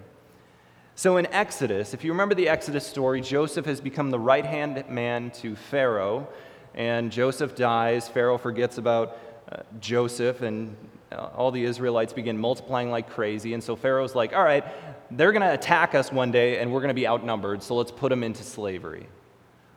So 0.94 1.18
in 1.18 1.26
Exodus, 1.26 1.92
if 1.92 2.04
you 2.04 2.12
remember 2.12 2.34
the 2.34 2.48
Exodus 2.48 2.86
story, 2.86 3.20
Joseph 3.20 3.66
has 3.66 3.82
become 3.82 4.10
the 4.10 4.18
right 4.18 4.46
hand 4.46 4.82
man 4.88 5.30
to 5.42 5.54
Pharaoh, 5.54 6.26
and 6.74 7.12
Joseph 7.12 7.54
dies. 7.54 8.08
Pharaoh 8.08 8.38
forgets 8.38 8.78
about 8.78 9.18
uh, 9.52 9.56
Joseph, 9.78 10.40
and 10.40 10.74
Uh, 11.14 11.30
all 11.36 11.50
the 11.50 11.64
Israelites 11.64 12.12
begin 12.12 12.36
multiplying 12.36 12.90
like 12.90 13.08
crazy. 13.10 13.54
And 13.54 13.62
so 13.62 13.76
Pharaoh's 13.76 14.14
like, 14.14 14.32
all 14.34 14.44
right, 14.44 14.64
they're 15.10 15.32
going 15.32 15.42
to 15.42 15.54
attack 15.54 15.94
us 15.94 16.10
one 16.10 16.30
day, 16.30 16.58
and 16.58 16.72
we're 16.72 16.80
going 16.80 16.88
to 16.88 16.94
be 16.94 17.06
outnumbered, 17.06 17.62
so 17.62 17.76
let's 17.76 17.92
put 17.92 18.10
them 18.10 18.22
into 18.22 18.42
slavery. 18.42 19.06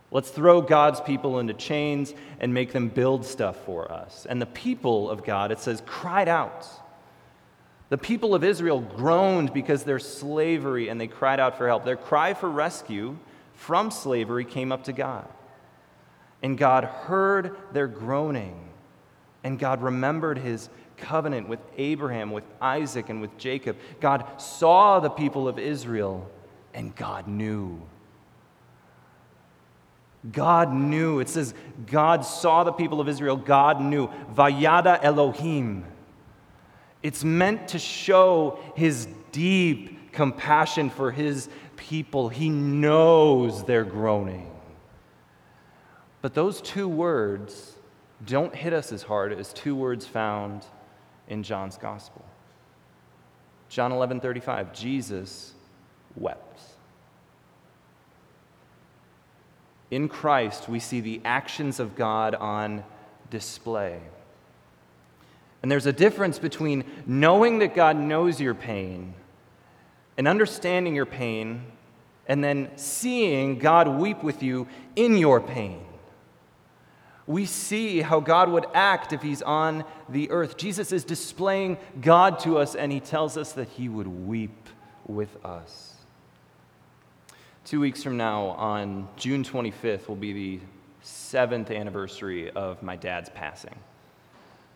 Let's 0.10 0.30
throw 0.30 0.62
God's 0.62 1.02
people 1.02 1.40
into 1.40 1.54
chains 1.54 2.14
and 2.40 2.54
make 2.54 2.72
them 2.72 2.88
build 2.88 3.26
stuff 3.26 3.58
for 3.66 3.92
us. 3.92 4.26
And 4.26 4.42
the 4.42 4.46
people 4.46 5.10
of 5.10 5.24
God, 5.24 5.52
it 5.52 5.60
says, 5.60 5.84
cried 5.86 6.30
out. 6.30 6.66
The 7.90 7.98
people 7.98 8.34
of 8.34 8.44
Israel 8.44 8.80
groaned 8.80 9.54
because 9.54 9.84
their 9.84 10.00
slavery 10.00 10.90
and 10.90 11.00
they 11.00 11.08
cried 11.08 11.40
out 11.40 11.58
for 11.58 11.68
help. 11.68 11.86
Their 11.86 11.98
cry 11.98 12.34
for 12.34 12.50
rescue 12.50 13.18
from 13.54 13.92
slavery 13.92 14.46
came 14.46 14.72
up 14.72 14.86
to 14.86 14.94
God. 14.94 15.28
And 16.42 16.58
God 16.58 16.86
heard 16.86 17.58
their 17.74 17.88
groaning 17.88 18.70
And 19.44 19.58
God 19.58 19.82
remembered 19.82 20.38
his 20.38 20.70
covenant 20.98 21.48
with 21.48 21.60
Abraham, 21.78 22.32
with 22.32 22.44
Isaac, 22.62 23.10
and 23.10 23.22
with 23.22 23.38
Jacob. 23.38 23.78
God 24.00 24.42
saw 24.42 25.00
the 25.00 25.10
people 25.10 25.48
of 25.48 25.60
Israel, 25.60 26.30
and 26.74 26.96
God 26.96 27.28
knew. 27.28 27.82
God 30.32 30.74
knew. 30.74 31.20
It 31.20 31.30
says, 31.30 31.54
God 31.86 32.26
saw 32.26 32.64
the 32.64 32.72
people 32.72 33.00
of 33.00 33.08
Israel. 33.08 33.38
God 33.38 33.82
knew. 33.82 34.08
Vayada 34.34 35.00
Elohim. 35.02 35.86
It's 37.04 37.24
meant 37.24 37.70
to 37.70 37.80
show 37.80 38.60
his 38.76 39.08
deep 39.32 40.12
compassion 40.12 40.90
for 40.90 41.12
his 41.12 41.48
people. 41.76 42.30
He 42.30 42.50
knows 42.50 43.64
they're 43.64 43.86
groaning. 43.86 44.52
But 46.22 46.34
those 46.34 46.60
two 46.62 46.90
words 46.90 47.76
don't 48.26 48.54
hit 48.54 48.74
us 48.74 48.92
as 48.92 49.04
hard 49.04 49.32
as 49.32 49.54
two 49.54 49.76
words 49.76 50.06
found 50.06 50.66
in 51.28 51.44
John's 51.44 51.78
gospel. 51.78 52.26
John 53.70 53.92
11 53.92 54.20
35, 54.20 54.74
Jesus 54.74 55.54
wept. 56.16 56.62
In 59.90 60.10
Christ, 60.10 60.68
we 60.68 60.80
see 60.80 61.00
the 61.00 61.22
actions 61.24 61.80
of 61.80 61.96
God 61.96 62.36
on 62.36 62.84
display. 63.30 64.00
And 65.62 65.72
there's 65.72 65.86
a 65.86 65.94
difference 65.94 66.40
between 66.40 66.84
knowing 67.06 67.60
that 67.60 67.74
God 67.74 67.98
knows 67.98 68.40
your 68.40 68.54
pain 68.54 69.14
and 70.18 70.28
understanding 70.28 70.96
your 70.96 71.06
pain, 71.06 71.64
and 72.28 72.44
then 72.44 72.70
seeing 72.76 73.60
God 73.60 73.88
weep 73.88 74.24
with 74.24 74.42
you 74.42 74.68
in 74.96 75.16
your 75.18 75.40
pain. 75.40 75.87
We 77.28 77.46
see 77.46 78.02
how 78.02 78.22
God 78.22 78.50
would 78.50 78.66
act 78.74 79.12
if 79.12 79.22
he's 79.22 79.42
on 79.42 79.84
the 80.08 80.32
earth. 80.32 80.58
Jesus 80.58 80.94
is 80.94 81.04
displaying 81.04 81.78
God 82.00 82.40
to 82.40 82.58
us, 82.58 82.74
and 82.74 82.92
he 82.92 83.02
tells 83.02 83.38
us 83.38 83.52
that 83.54 83.68
he 83.68 83.90
would 83.90 84.08
weep 84.08 84.70
with 85.06 85.46
us. 85.46 85.94
Two 87.66 87.82
weeks 87.82 88.02
from 88.02 88.16
now, 88.16 88.48
on 88.52 89.10
June 89.18 89.44
25th, 89.44 90.08
will 90.08 90.16
be 90.16 90.32
the 90.32 90.60
seventh 91.02 91.70
anniversary 91.70 92.50
of 92.52 92.82
my 92.82 92.96
dad's 92.96 93.30
passing. 93.30 93.76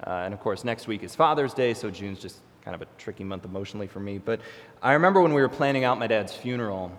Uh, 0.05 0.09
and 0.25 0.33
of 0.33 0.41
course, 0.41 0.65
next 0.65 0.87
week 0.87 1.03
is 1.03 1.15
Father's 1.15 1.53
Day, 1.53 1.73
so 1.73 1.89
June's 1.89 2.19
just 2.19 2.39
kind 2.63 2.75
of 2.75 2.81
a 2.81 2.87
tricky 2.97 3.23
month 3.23 3.45
emotionally 3.45 3.87
for 3.87 3.99
me. 3.99 4.17
But 4.17 4.41
I 4.81 4.93
remember 4.93 5.21
when 5.21 5.33
we 5.33 5.41
were 5.41 5.49
planning 5.49 5.83
out 5.83 5.99
my 5.99 6.07
dad's 6.07 6.33
funeral, 6.33 6.91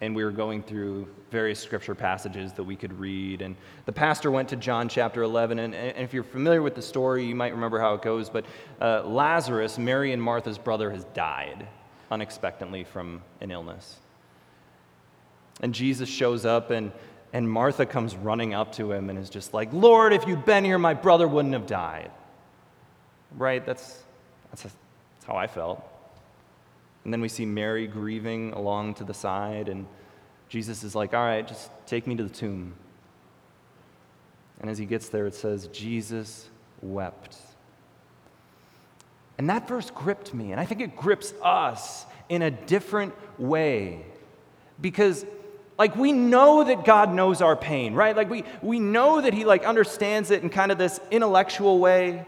and 0.00 0.16
we 0.16 0.24
were 0.24 0.30
going 0.30 0.62
through 0.62 1.06
various 1.30 1.60
scripture 1.60 1.94
passages 1.94 2.52
that 2.54 2.64
we 2.64 2.74
could 2.74 2.98
read. 2.98 3.42
And 3.42 3.54
the 3.84 3.92
pastor 3.92 4.30
went 4.30 4.48
to 4.48 4.56
John 4.56 4.88
chapter 4.88 5.22
11. 5.22 5.58
And, 5.58 5.74
and 5.74 5.98
if 5.98 6.14
you're 6.14 6.24
familiar 6.24 6.62
with 6.62 6.74
the 6.74 6.82
story, 6.82 7.26
you 7.26 7.34
might 7.34 7.52
remember 7.52 7.78
how 7.78 7.94
it 7.94 8.02
goes. 8.02 8.30
But 8.30 8.46
uh, 8.80 9.02
Lazarus, 9.04 9.78
Mary 9.78 10.12
and 10.12 10.22
Martha's 10.22 10.56
brother, 10.56 10.90
has 10.90 11.04
died 11.12 11.66
unexpectedly 12.10 12.84
from 12.84 13.22
an 13.42 13.50
illness. 13.50 13.98
And 15.60 15.74
Jesus 15.74 16.08
shows 16.08 16.46
up, 16.46 16.70
and, 16.70 16.92
and 17.34 17.48
Martha 17.48 17.84
comes 17.84 18.16
running 18.16 18.54
up 18.54 18.72
to 18.76 18.90
him 18.92 19.10
and 19.10 19.18
is 19.18 19.28
just 19.28 19.52
like, 19.52 19.70
Lord, 19.70 20.14
if 20.14 20.26
you'd 20.26 20.46
been 20.46 20.64
here, 20.64 20.78
my 20.78 20.94
brother 20.94 21.28
wouldn't 21.28 21.52
have 21.52 21.66
died. 21.66 22.10
Right? 23.36 23.64
That's, 23.64 24.02
that's, 24.50 24.62
that's 24.62 24.76
how 25.26 25.36
I 25.36 25.46
felt. 25.46 25.86
And 27.04 27.12
then 27.12 27.20
we 27.20 27.28
see 27.28 27.46
Mary 27.46 27.86
grieving 27.86 28.52
along 28.52 28.94
to 28.94 29.04
the 29.04 29.14
side, 29.14 29.68
and 29.68 29.86
Jesus 30.48 30.84
is 30.84 30.94
like, 30.94 31.14
All 31.14 31.24
right, 31.24 31.46
just 31.46 31.70
take 31.86 32.06
me 32.06 32.14
to 32.16 32.24
the 32.24 32.30
tomb. 32.30 32.74
And 34.60 34.70
as 34.70 34.76
he 34.76 34.84
gets 34.84 35.08
there, 35.08 35.26
it 35.26 35.34
says, 35.34 35.68
Jesus 35.68 36.48
wept. 36.82 37.36
And 39.38 39.48
that 39.48 39.66
verse 39.66 39.90
gripped 39.90 40.34
me, 40.34 40.52
and 40.52 40.60
I 40.60 40.66
think 40.66 40.82
it 40.82 40.96
grips 40.96 41.32
us 41.42 42.04
in 42.28 42.42
a 42.42 42.50
different 42.50 43.14
way. 43.38 44.04
Because 44.80 45.24
like 45.78 45.96
we 45.96 46.12
know 46.12 46.62
that 46.62 46.84
God 46.84 47.14
knows 47.14 47.40
our 47.40 47.56
pain, 47.56 47.94
right? 47.94 48.14
Like 48.14 48.28
we, 48.28 48.44
we 48.60 48.78
know 48.78 49.22
that 49.22 49.32
He 49.32 49.46
like 49.46 49.64
understands 49.64 50.30
it 50.30 50.42
in 50.42 50.50
kind 50.50 50.70
of 50.70 50.76
this 50.76 51.00
intellectual 51.10 51.78
way. 51.78 52.26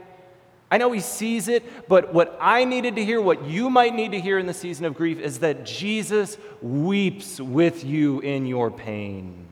I 0.73 0.79
know 0.79 0.91
He 0.91 1.01
sees 1.01 1.49
it, 1.49 1.87
but 1.87 2.15
what 2.15 2.35
I 2.41 2.65
needed 2.65 2.97
to 2.97 3.05
hear, 3.05 3.21
what 3.21 3.45
you 3.45 3.69
might 3.69 3.95
need 3.95 4.13
to 4.13 4.21
hear 4.21 4.39
in 4.39 4.47
the 4.47 4.55
season 4.55 4.87
of 4.87 4.95
grief, 4.95 5.21
is 5.21 5.41
that 5.41 5.67
Jesus 5.67 6.39
weeps 6.63 7.39
with 7.39 7.85
you 7.85 8.21
in 8.21 8.47
your 8.47 8.71
pain. 8.71 9.47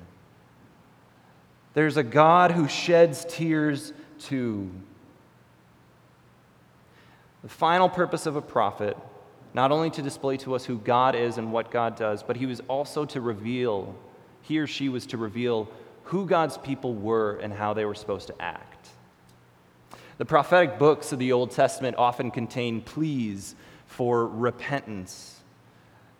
There's 1.74 1.98
a 1.98 2.02
God 2.02 2.52
who 2.52 2.68
sheds 2.68 3.26
tears 3.28 3.92
too. 4.18 4.70
The 7.42 7.50
final 7.50 7.90
purpose 7.90 8.24
of 8.24 8.37
a 8.37 8.42
prophet 8.42 8.96
not 9.52 9.72
only 9.72 9.90
to 9.90 10.00
display 10.00 10.38
to 10.38 10.54
us 10.54 10.64
who 10.64 10.78
God 10.78 11.14
is 11.14 11.37
and 11.37 11.52
what 11.52 11.70
God 11.70 11.96
does, 11.96 12.22
but 12.22 12.37
he 12.37 12.46
was 12.46 12.61
also 12.66 13.04
to 13.04 13.20
reveal, 13.20 13.94
he 14.40 14.59
or 14.59 14.66
she 14.66 14.88
was 14.88 15.04
to 15.09 15.18
reveal 15.18 15.68
who 16.04 16.24
God's 16.24 16.56
people 16.56 16.94
were 16.94 17.37
and 17.42 17.52
how 17.52 17.74
they 17.74 17.85
were 17.85 17.94
supposed 17.94 18.28
to 18.28 18.35
act. 18.40 18.88
The 20.20 20.26
prophetic 20.26 20.78
books 20.78 21.12
of 21.12 21.18
the 21.18 21.33
Old 21.33 21.50
Testament 21.50 21.96
often 21.96 22.30
contain 22.30 22.83
pleas 22.83 23.54
for 23.87 24.26
repentance. 24.26 25.40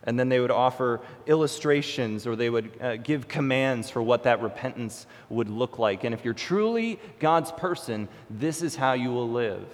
And 0.05 0.19
then 0.19 0.27
they 0.27 0.39
would 0.39 0.49
offer 0.49 1.01
illustrations 1.27 2.25
or 2.25 2.35
they 2.35 2.49
would 2.49 2.81
uh, 2.81 2.95
give 2.95 3.27
commands 3.27 3.91
for 3.91 4.01
what 4.01 4.23
that 4.23 4.41
repentance 4.41 5.05
would 5.29 5.49
look 5.49 5.77
like. 5.77 6.03
And 6.03 6.15
if 6.15 6.25
you're 6.25 6.33
truly 6.33 6.99
God's 7.19 7.51
person, 7.51 8.07
this 8.27 8.63
is 8.63 8.75
how 8.75 8.93
you 8.93 9.11
will 9.11 9.29
live. 9.29 9.67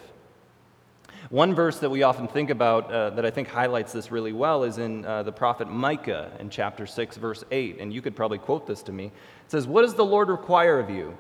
One 1.30 1.56
verse 1.56 1.80
that 1.80 1.90
we 1.90 2.04
often 2.04 2.28
think 2.28 2.50
about 2.50 2.92
uh, 2.92 3.12
that 3.12 3.26
I 3.26 3.32
think 3.32 3.48
highlights 3.48 3.94
this 3.94 4.12
really 4.12 4.34
well 4.34 4.66
is 4.66 4.78
in 4.78 5.06
uh, 5.06 5.24
the 5.24 5.32
prophet 5.32 5.70
Micah 5.70 6.34
in 6.42 6.50
chapter 6.50 6.86
6, 6.86 7.16
verse 7.16 7.46
8. 7.50 7.78
And 7.80 7.94
you 7.94 8.02
could 8.02 8.14
probably 8.14 8.40
quote 8.40 8.68
this 8.68 8.84
to 8.84 8.92
me. 8.92 9.06
It 9.06 9.52
says, 9.52 9.68
What 9.68 9.84
does 9.84 9.94
the 9.94 10.04
Lord 10.04 10.28
require 10.28 10.82
of 10.82 10.90
you? 10.90 11.18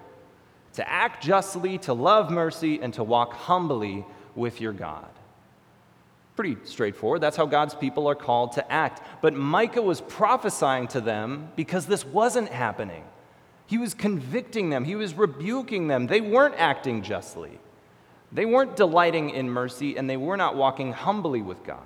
To 0.77 0.87
act 0.87 1.23
justly, 1.23 1.79
to 1.79 1.93
love 1.93 2.29
mercy, 2.29 2.79
and 2.79 2.93
to 2.93 3.03
walk 3.03 3.33
humbly 3.33 4.05
with 4.35 4.61
your 4.61 4.73
God. 4.73 5.09
Pretty 6.35 6.55
straightforward. 6.65 7.19
That's 7.19 7.35
how 7.35 7.47
God's 7.47 7.73
people 7.73 8.05
are 8.05 8.13
called 8.13 8.51
to 8.51 8.71
act. 8.71 9.01
But 9.23 9.33
Micah 9.33 9.81
was 9.81 10.01
prophesying 10.01 10.87
to 10.89 11.01
them 11.01 11.51
because 11.55 11.87
this 11.87 12.05
wasn't 12.05 12.49
happening. 12.49 13.03
He 13.65 13.79
was 13.79 13.95
convicting 13.95 14.69
them, 14.69 14.85
he 14.85 14.95
was 14.95 15.15
rebuking 15.15 15.87
them. 15.87 16.05
They 16.05 16.21
weren't 16.21 16.53
acting 16.59 17.01
justly. 17.01 17.57
They 18.31 18.45
weren't 18.45 18.75
delighting 18.75 19.31
in 19.31 19.49
mercy 19.49 19.97
and 19.97 20.07
they 20.07 20.17
were 20.17 20.37
not 20.37 20.55
walking 20.55 20.93
humbly 20.93 21.41
with 21.41 21.63
God. 21.63 21.81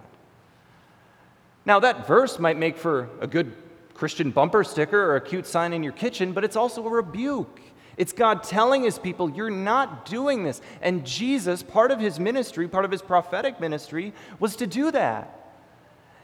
Now, 1.65 1.79
that 1.79 2.07
verse 2.07 2.39
might 2.39 2.57
make 2.57 2.75
for 2.75 3.07
a 3.21 3.27
good 3.27 3.55
Christian 3.93 4.31
bumper 4.31 4.65
sticker 4.65 5.01
or 5.01 5.15
a 5.15 5.21
cute 5.21 5.47
sign 5.47 5.71
in 5.71 5.81
your 5.81 5.93
kitchen, 5.93 6.33
but 6.33 6.43
it's 6.43 6.57
also 6.57 6.85
a 6.85 6.89
rebuke. 6.89 7.61
It's 7.97 8.13
God 8.13 8.43
telling 8.43 8.83
his 8.83 8.97
people, 8.97 9.29
You're 9.29 9.49
not 9.49 10.05
doing 10.05 10.43
this. 10.43 10.61
And 10.81 11.05
Jesus, 11.05 11.63
part 11.63 11.91
of 11.91 11.99
his 11.99 12.19
ministry, 12.19 12.67
part 12.67 12.85
of 12.85 12.91
his 12.91 13.01
prophetic 13.01 13.59
ministry, 13.59 14.13
was 14.39 14.55
to 14.57 14.67
do 14.67 14.91
that. 14.91 15.37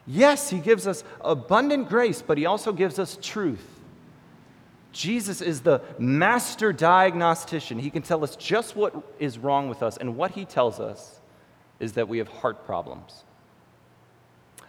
Yes, 0.05 0.49
he 0.49 0.59
gives 0.59 0.87
us 0.87 1.03
abundant 1.21 1.89
grace, 1.89 2.23
but 2.25 2.37
he 2.37 2.45
also 2.45 2.71
gives 2.71 2.97
us 2.97 3.17
truth. 3.21 3.65
Jesus 4.93 5.41
is 5.41 5.61
the 5.61 5.81
master 5.99 6.71
diagnostician. 6.71 7.77
He 7.77 7.89
can 7.89 8.01
tell 8.01 8.23
us 8.23 8.35
just 8.35 8.75
what 8.75 8.95
is 9.19 9.37
wrong 9.37 9.67
with 9.69 9.83
us, 9.83 9.97
and 9.97 10.15
what 10.15 10.31
he 10.31 10.45
tells 10.45 10.79
us 10.79 11.19
is 11.79 11.93
that 11.93 12.07
we 12.07 12.17
have 12.19 12.29
heart 12.29 12.65
problems. 12.65 13.23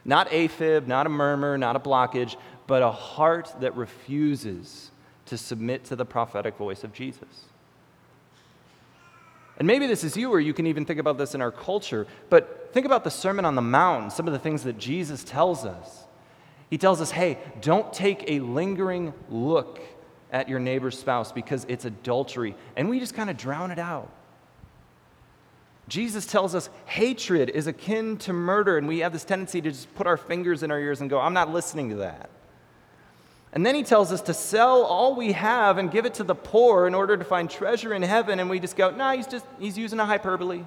Not 0.05 0.29
AFib, 0.31 0.87
not 0.87 1.07
a 1.07 1.11
murmur, 1.11 1.57
not 1.57 1.77
a 1.77 1.81
blockage, 1.81 2.37
but 2.67 2.83
a 2.83 2.91
heart 2.91 3.55
that 3.61 3.77
refuses 3.77 4.91
to 5.29 5.39
submit 5.39 5.85
to 5.87 5.97
the 5.97 6.05
prophetic 6.05 6.57
voice 6.57 6.85
of 6.85 6.93
Jesus. 6.93 7.47
And 9.59 9.67
maybe 9.67 9.87
this 9.87 10.05
is 10.05 10.17
you, 10.17 10.31
or 10.31 10.39
you 10.39 10.55
can 10.55 10.67
even 10.67 10.85
think 10.85 11.01
about 11.01 11.19
this 11.19 11.35
in 11.35 11.43
our 11.43 11.51
culture, 11.51 12.07
but 12.31 12.71
think 12.73 12.87
about 12.87 13.03
the 13.03 13.11
Sermon 13.11 13.45
on 13.45 13.55
the 13.55 13.63
Mount, 13.63 14.13
some 14.13 14.27
of 14.27 14.33
the 14.33 14.39
things 14.39 14.63
that 14.65 14.79
Jesus 14.79 15.25
tells 15.25 15.65
us. 15.65 16.05
He 16.71 16.79
tells 16.79 17.01
us, 17.01 17.11
hey, 17.11 17.39
don't 17.61 17.93
take 17.93 18.25
a 18.31 18.41
lingering 18.41 19.13
look 19.31 19.81
at 20.31 20.49
your 20.49 20.61
neighbor's 20.61 20.99
spouse 20.99 21.33
because 21.33 21.65
it's 21.69 21.85
adultery. 21.85 22.55
And 22.77 22.89
we 22.89 23.01
just 23.01 23.15
kind 23.15 23.31
of 23.31 23.37
drown 23.37 23.71
it 23.71 23.79
out. 23.79 24.11
Jesus 25.89 26.27
tells 26.27 26.55
us 26.55 26.69
hatred 26.85 27.49
is 27.49 27.67
akin 27.67 28.19
to 28.19 28.33
murder, 28.33 28.77
and 28.77 28.87
we 28.87 28.99
have 28.99 29.13
this 29.13 29.25
tendency 29.25 29.61
to 29.63 29.71
just 29.71 29.93
put 29.95 30.07
our 30.07 30.19
fingers 30.19 30.63
in 30.63 30.71
our 30.71 30.79
ears 30.79 31.01
and 31.01 31.09
go, 31.09 31.19
I'm 31.19 31.33
not 31.33 31.51
listening 31.51 31.89
to 31.91 31.97
that. 31.97 32.29
And 33.53 33.65
then 33.65 33.75
he 33.75 33.83
tells 33.83 34.13
us 34.13 34.21
to 34.23 34.35
sell 34.35 34.83
all 34.83 35.15
we 35.15 35.33
have 35.33 35.79
and 35.79 35.91
give 35.91 36.05
it 36.05 36.15
to 36.15 36.25
the 36.25 36.35
poor 36.35 36.87
in 36.87 36.95
order 36.95 37.17
to 37.17 37.25
find 37.25 37.49
treasure 37.49 37.95
in 37.95 38.03
heaven, 38.03 38.41
and 38.41 38.51
we 38.51 38.61
just 38.61 38.77
go, 38.77 38.91
nah, 38.91 39.13
he's 39.13 39.27
just 39.27 39.45
he's 39.59 39.79
using 39.79 39.99
a 40.01 40.07
hyperbole. 40.07 40.65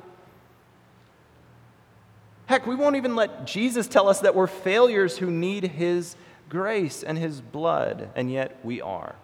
Heck, 2.48 2.68
we 2.68 2.76
won't 2.76 2.96
even 2.96 3.16
let 3.16 3.46
Jesus 3.46 3.88
tell 3.88 4.10
us 4.10 4.22
that 4.22 4.36
we're 4.36 4.48
failures 4.48 5.18
who 5.18 5.32
need 5.32 5.64
his 5.64 6.16
grace 6.50 7.02
and 7.04 7.18
his 7.18 7.40
blood, 7.40 8.10
and 8.16 8.32
yet 8.32 8.60
we 8.64 8.82
are. 8.82 9.16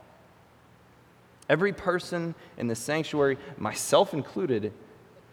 Every 1.50 1.74
person 1.74 2.36
in 2.58 2.68
the 2.68 2.76
sanctuary, 2.76 3.38
myself 3.58 4.14
included, 4.14 4.72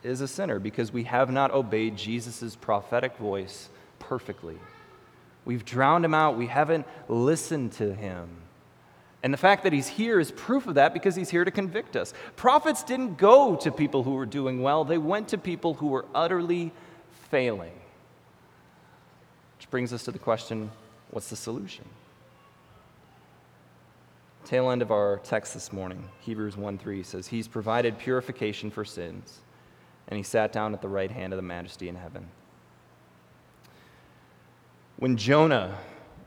is 0.03 0.21
a 0.21 0.29
sinner 0.29 0.59
because 0.59 0.93
we 0.93 1.05
have 1.05 1.31
not 1.31 1.51
obeyed 1.51 1.97
Jesus' 1.97 2.57
prophetic 2.57 3.17
voice 3.17 3.69
perfectly. 3.99 4.59
We've 5.45 5.65
drowned 5.65 6.05
him 6.05 6.15
out, 6.15 6.37
we 6.37 6.47
haven't 6.47 6.87
listened 7.09 7.73
to 7.73 7.95
him. 7.95 8.29
And 9.23 9.33
the 9.33 9.39
fact 9.39 9.63
that 9.65 9.73
he's 9.73 9.89
here 9.89 10.21
is 10.21 10.31
proof 10.31 10.67
of 10.67 10.75
that 10.75 10.93
because 10.93 11.17
he's 11.17 11.31
here 11.31 11.45
to 11.45 11.51
convict 11.51 11.97
us. 11.97 12.13
Prophets 12.37 12.83
didn't 12.83 13.17
go 13.17 13.57
to 13.57 13.71
people 13.73 14.03
who 14.03 14.13
were 14.13 14.27
doing 14.27 14.63
well, 14.63 14.85
they 14.85 14.99
went 14.99 15.29
to 15.29 15.39
people 15.39 15.75
who 15.75 15.89
were 15.89 16.05
utterly 16.15 16.73
failing. 17.31 17.73
Which 19.59 19.71
brings 19.71 19.93
us 19.93 20.03
to 20.05 20.11
the 20.11 20.19
question 20.19 20.71
what's 21.11 21.31
the 21.31 21.37
solution? 21.37 21.87
Tail 24.45 24.71
end 24.71 24.83
of 24.83 24.91
our 24.91 25.21
text 25.25 25.55
this 25.55 25.73
morning, 25.73 26.07
Hebrews 26.21 26.55
1 26.55 26.77
3 26.77 27.03
says, 27.03 27.29
He's 27.29 27.49
provided 27.49 27.99
purification 27.99 28.71
for 28.71 28.85
sins, 28.85 29.39
and 30.07 30.19
he 30.19 30.23
sat 30.23 30.53
down 30.53 30.75
at 30.75 30.83
the 30.83 30.89
right 30.89 31.11
hand 31.11 31.33
of 31.33 31.39
the 31.39 31.43
majesty 31.43 31.89
in 31.89 31.97
heaven. 31.97 32.29
When 34.97 35.17
Jonah 35.17 35.77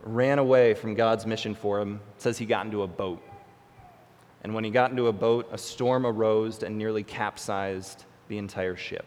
ran 0.04 0.40
away 0.40 0.74
from 0.74 0.94
God's 0.94 1.26
mission 1.26 1.56
for 1.56 1.80
him, 1.80 2.02
says 2.18 2.38
he 2.38 2.46
got 2.46 2.66
into 2.66 2.84
a 2.84 2.88
boat. 2.88 3.24
And 4.44 4.54
when 4.54 4.64
he 4.64 4.70
got 4.70 4.92
into 4.92 5.08
a 5.08 5.14
boat, 5.14 5.50
a 5.52 5.58
storm 5.58 6.06
arose 6.06 6.62
and 6.64 6.78
nearly 6.78 7.04
capsized 7.04 8.06
the 8.28 8.38
entire 8.38 8.76
ship. 8.76 9.06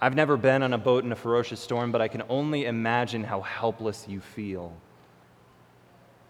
I've 0.00 0.14
never 0.14 0.36
been 0.36 0.62
on 0.62 0.72
a 0.72 0.78
boat 0.78 1.04
in 1.04 1.12
a 1.12 1.16
ferocious 1.16 1.60
storm, 1.60 1.90
but 1.90 2.00
I 2.00 2.08
can 2.08 2.22
only 2.28 2.66
imagine 2.66 3.24
how 3.24 3.40
helpless 3.40 4.06
you 4.08 4.20
feel. 4.20 4.72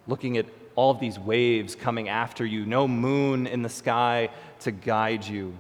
Looking 0.07 0.39
at 0.39 0.47
all 0.75 0.91
of 0.91 1.01
these 1.01 1.19
waves 1.19 1.75
coming 1.75 2.09
after 2.09 2.47
you, 2.47 2.65
no 2.65 2.89
moon 2.89 3.47
in 3.47 3.63
the 3.63 3.69
sky 3.69 4.31
to 4.61 4.71
guide 4.71 5.27
you, 5.27 5.55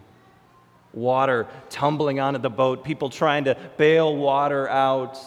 water 0.94 1.46
tumbling 1.68 2.20
onto 2.20 2.38
the 2.38 2.48
boat, 2.48 2.84
people 2.84 3.10
trying 3.10 3.44
to 3.44 3.56
bail 3.76 4.16
water 4.16 4.68
out. 4.68 5.18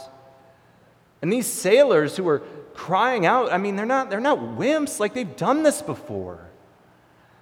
And 1.21 1.31
these 1.31 1.47
sailors 1.47 2.17
who 2.17 2.27
are 2.27 2.39
crying 2.73 3.25
out, 3.25 3.51
I 3.51 3.57
mean, 3.57 3.75
they're 3.75 3.85
not, 3.85 4.09
they're 4.09 4.19
not 4.19 4.39
wimps, 4.39 4.99
like 4.99 5.13
they've 5.13 5.35
done 5.35 5.63
this 5.63 5.81
before. 5.81 6.47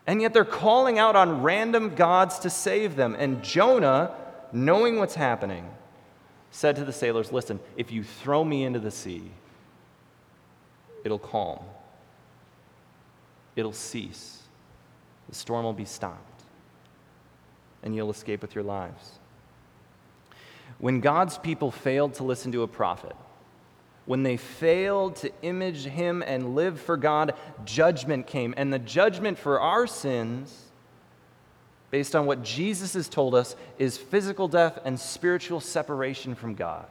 And 0.06 0.22
yet 0.22 0.34
they're 0.34 0.44
calling 0.44 1.00
out 1.00 1.16
on 1.16 1.44
random 1.44 1.96
gods 1.96 2.40
to 2.40 2.50
save 2.50 2.96
them. 2.96 3.16
And 3.18 3.44
Jonah, 3.44 4.16
knowing 4.52 4.98
what's 4.98 5.16
happening, 5.16 5.70
said 6.52 6.76
to 6.78 6.86
the 6.86 6.92
sailors, 6.92 7.32
Listen, 7.32 7.60
if 7.78 7.92
you 7.92 8.04
throw 8.04 8.44
me 8.44 8.64
into 8.64 8.80
the 8.80 8.92
sea, 8.92 9.32
it'll 11.04 11.20
calm, 11.20 11.60
it'll 13.56 13.72
cease, 13.72 14.44
the 15.30 15.36
storm 15.36 15.64
will 15.64 15.74
be 15.74 15.86
stopped, 15.86 16.44
and 17.84 17.96
you'll 17.96 18.10
escape 18.10 18.42
with 18.42 18.56
your 18.56 18.64
lives. 18.64 19.20
When 20.80 21.02
God's 21.02 21.38
people 21.38 21.72
failed 21.72 22.16
to 22.16 22.24
listen 22.24 22.52
to 22.54 22.64
a 22.64 22.68
prophet, 22.68 23.16
when 24.10 24.24
they 24.24 24.38
failed 24.38 25.18
to 25.18 25.32
image 25.44 25.84
him 25.84 26.24
and 26.24 26.56
live 26.56 26.82
for 26.82 26.98
God, 26.98 27.36
judgment 27.64 28.26
came. 28.26 28.56
And 28.58 28.74
the 28.74 28.80
judgment 28.80 29.38
for 29.38 29.62
our 29.62 29.86
sins, 29.86 30.64
based 31.92 32.16
on 32.16 32.26
what 32.26 32.42
Jesus 32.42 32.96
has 32.96 33.08
told 33.08 33.36
us, 33.36 33.56
is 33.78 34.00
physical 34.00 34.48
death 34.48 34.80
and 34.84 35.00
spiritual 35.00 35.60
separation 35.60 36.34
from 36.34 36.56
God. 36.56 36.88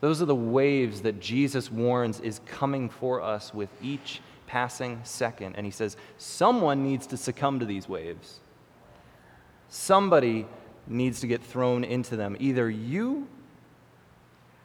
Those 0.00 0.22
are 0.22 0.26
the 0.26 0.32
waves 0.32 1.00
that 1.00 1.18
Jesus 1.18 1.72
warns 1.72 2.20
is 2.20 2.40
coming 2.46 2.88
for 2.88 3.20
us 3.20 3.52
with 3.52 3.70
each 3.82 4.20
passing 4.46 5.00
second. 5.02 5.56
And 5.56 5.66
he 5.66 5.72
says, 5.72 5.96
someone 6.18 6.84
needs 6.84 7.08
to 7.08 7.16
succumb 7.16 7.58
to 7.58 7.66
these 7.66 7.88
waves. 7.88 8.38
Somebody 9.68 10.46
needs 10.86 11.18
to 11.22 11.26
get 11.26 11.42
thrown 11.42 11.82
into 11.82 12.14
them, 12.14 12.36
either 12.38 12.70
you 12.70 13.26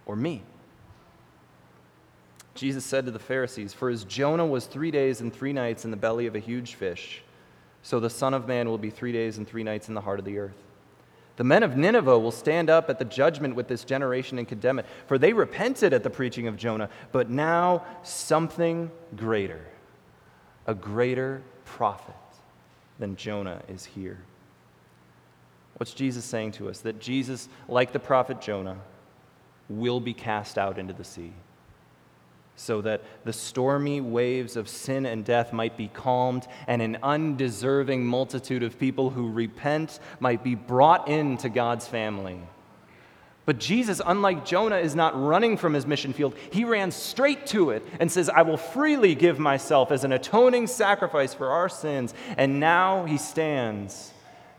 or 0.06 0.16
me. 0.16 0.44
Jesus 2.56 2.86
said 2.86 3.06
to 3.06 3.12
the 3.12 3.20
Pharisees, 3.20 3.74
For 3.74 3.90
as 3.90 4.06
Jonah 4.06 4.46
was 4.46 4.66
three 4.66 4.90
days 4.90 5.20
and 5.20 5.32
three 5.32 5.52
nights 5.52 5.84
in 5.84 5.92
the 5.92 5.98
belly 5.98 6.26
of 6.26 6.36
a 6.36 6.40
huge 6.40 6.76
fish, 6.76 7.22
so 7.84 8.00
the 8.00 8.10
Son 8.10 8.34
of 8.34 8.48
Man 8.48 8.70
will 8.70 8.78
be 8.78 8.90
three 8.90 9.12
days 9.12 9.38
and 9.38 9.48
three 9.48 9.64
nights 9.64 9.90
in 9.90 9.94
the 9.94 10.02
heart 10.02 10.20
of 10.20 10.26
the 10.26 10.40
earth. 10.40 10.64
The 11.36 11.44
men 11.44 11.64
of 11.64 11.76
Nineveh 11.76 12.18
will 12.18 12.32
stand 12.32 12.70
up 12.70 12.90
at 12.90 12.98
the 12.98 13.06
judgment 13.06 13.56
with 13.56 13.68
this 13.68 13.84
generation 13.84 14.40
and 14.40 14.48
condemn 14.48 14.80
it, 14.80 14.86
for 15.06 15.18
they 15.18 15.34
repented 15.34 15.94
at 15.94 16.02
the 16.02 16.10
preaching 16.10 16.48
of 16.48 16.56
Jonah, 16.56 16.90
but 17.12 17.30
now 17.30 17.84
something 18.04 18.90
greater, 19.18 19.60
a 20.66 20.74
greater 20.74 21.42
prophet 21.66 22.16
than 23.00 23.18
Jonah 23.18 23.62
is 23.68 23.84
here. 23.84 24.20
What's 25.76 25.94
Jesus 25.94 26.24
saying 26.24 26.54
to 26.54 26.70
us? 26.70 26.80
That 26.80 27.02
Jesus, 27.02 27.50
like 27.68 27.92
the 27.92 28.00
prophet 28.00 28.40
Jonah, 28.40 28.78
will 29.68 30.00
be 30.00 30.14
cast 30.14 30.58
out 30.58 30.80
into 30.80 30.94
the 30.94 31.04
sea 31.04 31.34
so 32.56 32.82
that 32.82 33.02
the 33.24 33.34
stormy 33.34 34.02
waves 34.02 34.56
of 34.56 34.70
sin 34.70 35.06
and 35.06 35.26
death 35.26 35.52
might 35.52 35.76
be 35.76 35.88
calmed, 35.90 36.48
and 36.68 36.82
an 36.82 36.98
undeserving 37.04 38.06
multitude 38.06 38.64
of 38.64 38.80
people 38.80 39.10
who 39.10 39.32
repent 39.32 40.00
might 40.20 40.44
be 40.44 40.56
brought 40.56 41.08
into 41.08 41.50
God's 41.50 41.88
family. 41.88 42.40
But 43.46 43.60
Jesus, 43.60 44.02
unlike 44.04 44.44
Jonah, 44.44 44.78
is 44.78 44.96
not 44.96 45.22
running 45.22 45.56
from 45.58 45.74
his 45.74 45.86
mission 45.86 46.14
field. 46.14 46.36
He 46.52 46.66
ran 46.66 46.92
straight 46.92 47.46
to 47.48 47.70
it 47.70 47.86
and 48.00 48.12
says, 48.12 48.28
I 48.28 48.42
will 48.42 48.58
freely 48.58 49.14
give 49.14 49.38
myself 49.38 49.92
as 49.92 50.04
an 50.04 50.12
atoning 50.12 50.66
sacrifice 50.66 51.34
for 51.34 51.50
our 51.50 51.70
sins. 51.70 52.16
And 52.38 52.60
now 52.60 53.06
he 53.06 53.18
stands 53.18 54.14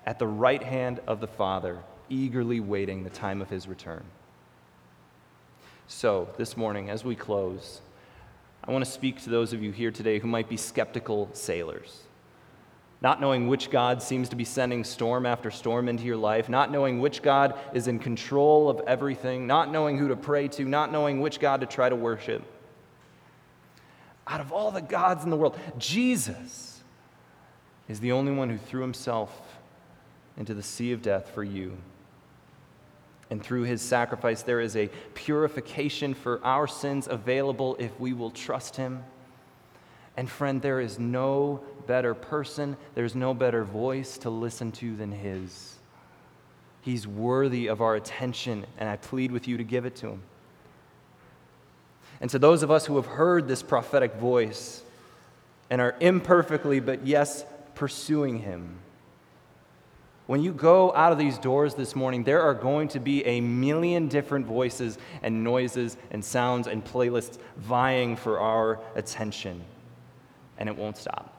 at 0.07 0.21
the 0.21 0.29
right 0.29 0.63
hand 0.63 1.01
of 1.09 1.21
the 1.21 1.27
Father, 1.27 1.81
eagerly 2.09 2.61
waiting 2.61 3.03
the 3.03 3.11
time 3.11 3.43
of 3.43 3.51
his 3.51 3.67
return. 3.67 4.05
So, 5.89 6.29
this 6.37 6.57
morning, 6.57 6.91
as 6.91 7.05
we 7.05 7.15
close, 7.15 7.81
I 8.65 8.73
want 8.73 8.85
to 8.85 8.91
speak 8.91 9.23
to 9.23 9.31
those 9.31 9.53
of 9.53 9.63
you 9.63 9.71
here 9.71 9.93
today 9.93 10.19
who 10.19 10.27
might 10.27 10.49
be 10.49 10.57
skeptical 10.57 11.31
sailors. 11.33 12.03
Not 13.01 13.21
knowing 13.21 13.47
which 13.47 13.71
God 13.71 14.03
seems 14.03 14.29
to 14.31 14.37
be 14.37 14.45
sending 14.45 14.83
storm 14.83 15.27
after 15.27 15.49
storm 15.51 15.89
into 15.89 16.03
your 16.03 16.17
life, 16.17 16.49
not 16.49 16.73
knowing 16.73 16.99
which 16.99 17.23
God 17.23 17.55
is 17.73 17.87
in 17.87 18.01
control 18.01 18.69
of 18.69 18.81
everything, 18.89 19.47
not 19.47 19.71
knowing 19.71 19.97
who 19.97 20.09
to 20.09 20.17
pray 20.17 20.49
to, 20.49 20.65
not 20.65 20.91
knowing 20.91 21.21
which 21.21 21.39
God 21.39 21.61
to 21.61 21.67
try 21.67 21.89
to 21.89 21.95
worship. 21.95 22.43
Out 24.27 24.41
of 24.41 24.51
all 24.51 24.73
the 24.73 24.83
gods 24.83 25.23
in 25.23 25.31
the 25.31 25.37
world, 25.37 25.57
Jesus 25.79 26.83
is 27.89 28.01
the 28.01 28.11
only 28.11 28.33
one 28.33 28.51
who 28.51 28.59
threw 28.59 28.81
himself 28.81 29.41
into 30.37 30.53
the 30.53 30.65
sea 30.65 30.91
of 30.91 31.01
death 31.01 31.31
for 31.33 31.45
you. 31.45 31.77
And 33.31 33.43
through 33.43 33.63
his 33.63 33.83
sacrifice, 33.83 34.43
there 34.43 34.61
is 34.61 34.77
a 34.77 34.89
purification 35.15 36.15
for 36.15 36.41
our 36.45 36.67
sins 36.67 37.09
available 37.11 37.77
if 37.79 37.99
we 37.99 38.13
will 38.13 38.31
trust 38.31 38.77
him. 38.77 39.03
And 40.17 40.31
friend, 40.31 40.63
there 40.63 40.81
is 40.81 40.99
no 40.99 41.63
better 41.87 42.15
person, 42.15 42.77
there's 42.95 43.15
no 43.15 43.35
better 43.35 43.65
voice 43.65 44.19
to 44.19 44.31
listen 44.31 44.73
to 44.73 44.97
than 44.97 45.13
his. 45.13 45.75
He's 46.83 47.07
worthy 47.07 47.67
of 47.67 47.81
our 47.81 47.97
attention, 47.97 48.65
and 48.79 48.89
I 48.89 48.97
plead 48.97 49.33
with 49.33 49.49
you 49.49 49.57
to 49.57 49.65
give 49.65 49.87
it 49.87 49.97
to 49.97 50.09
him. 50.11 50.23
And 52.21 52.31
to 52.31 52.39
those 52.39 52.63
of 52.63 52.71
us 52.71 52.87
who 52.87 52.97
have 52.97 53.07
heard 53.07 53.49
this 53.49 53.63
prophetic 53.63 54.15
voice 54.15 54.83
and 55.69 55.81
are 55.81 55.97
imperfectly, 56.01 56.81
but 56.81 57.07
yes, 57.07 57.45
pursuing 57.75 58.39
him, 58.39 58.79
when 60.27 60.43
you 60.43 60.53
go 60.53 60.93
out 60.95 61.13
of 61.13 61.19
these 61.19 61.39
doors 61.39 61.75
this 61.75 61.95
morning, 61.95 62.25
there 62.25 62.43
are 62.43 62.55
going 62.55 62.89
to 62.89 63.01
be 63.01 63.25
a 63.25 63.41
million 63.41 64.09
different 64.09 64.47
voices 64.47 64.99
and 65.23 65.45
noises 65.45 65.97
and 66.11 66.25
sounds 66.25 66.67
and 66.67 66.85
playlists 66.85 67.39
vying 67.57 68.17
for 68.17 68.41
our 68.41 68.81
attention, 68.97 69.65
and 70.59 70.69
it 70.69 70.77
won't 70.77 70.97
stop. 70.97 71.33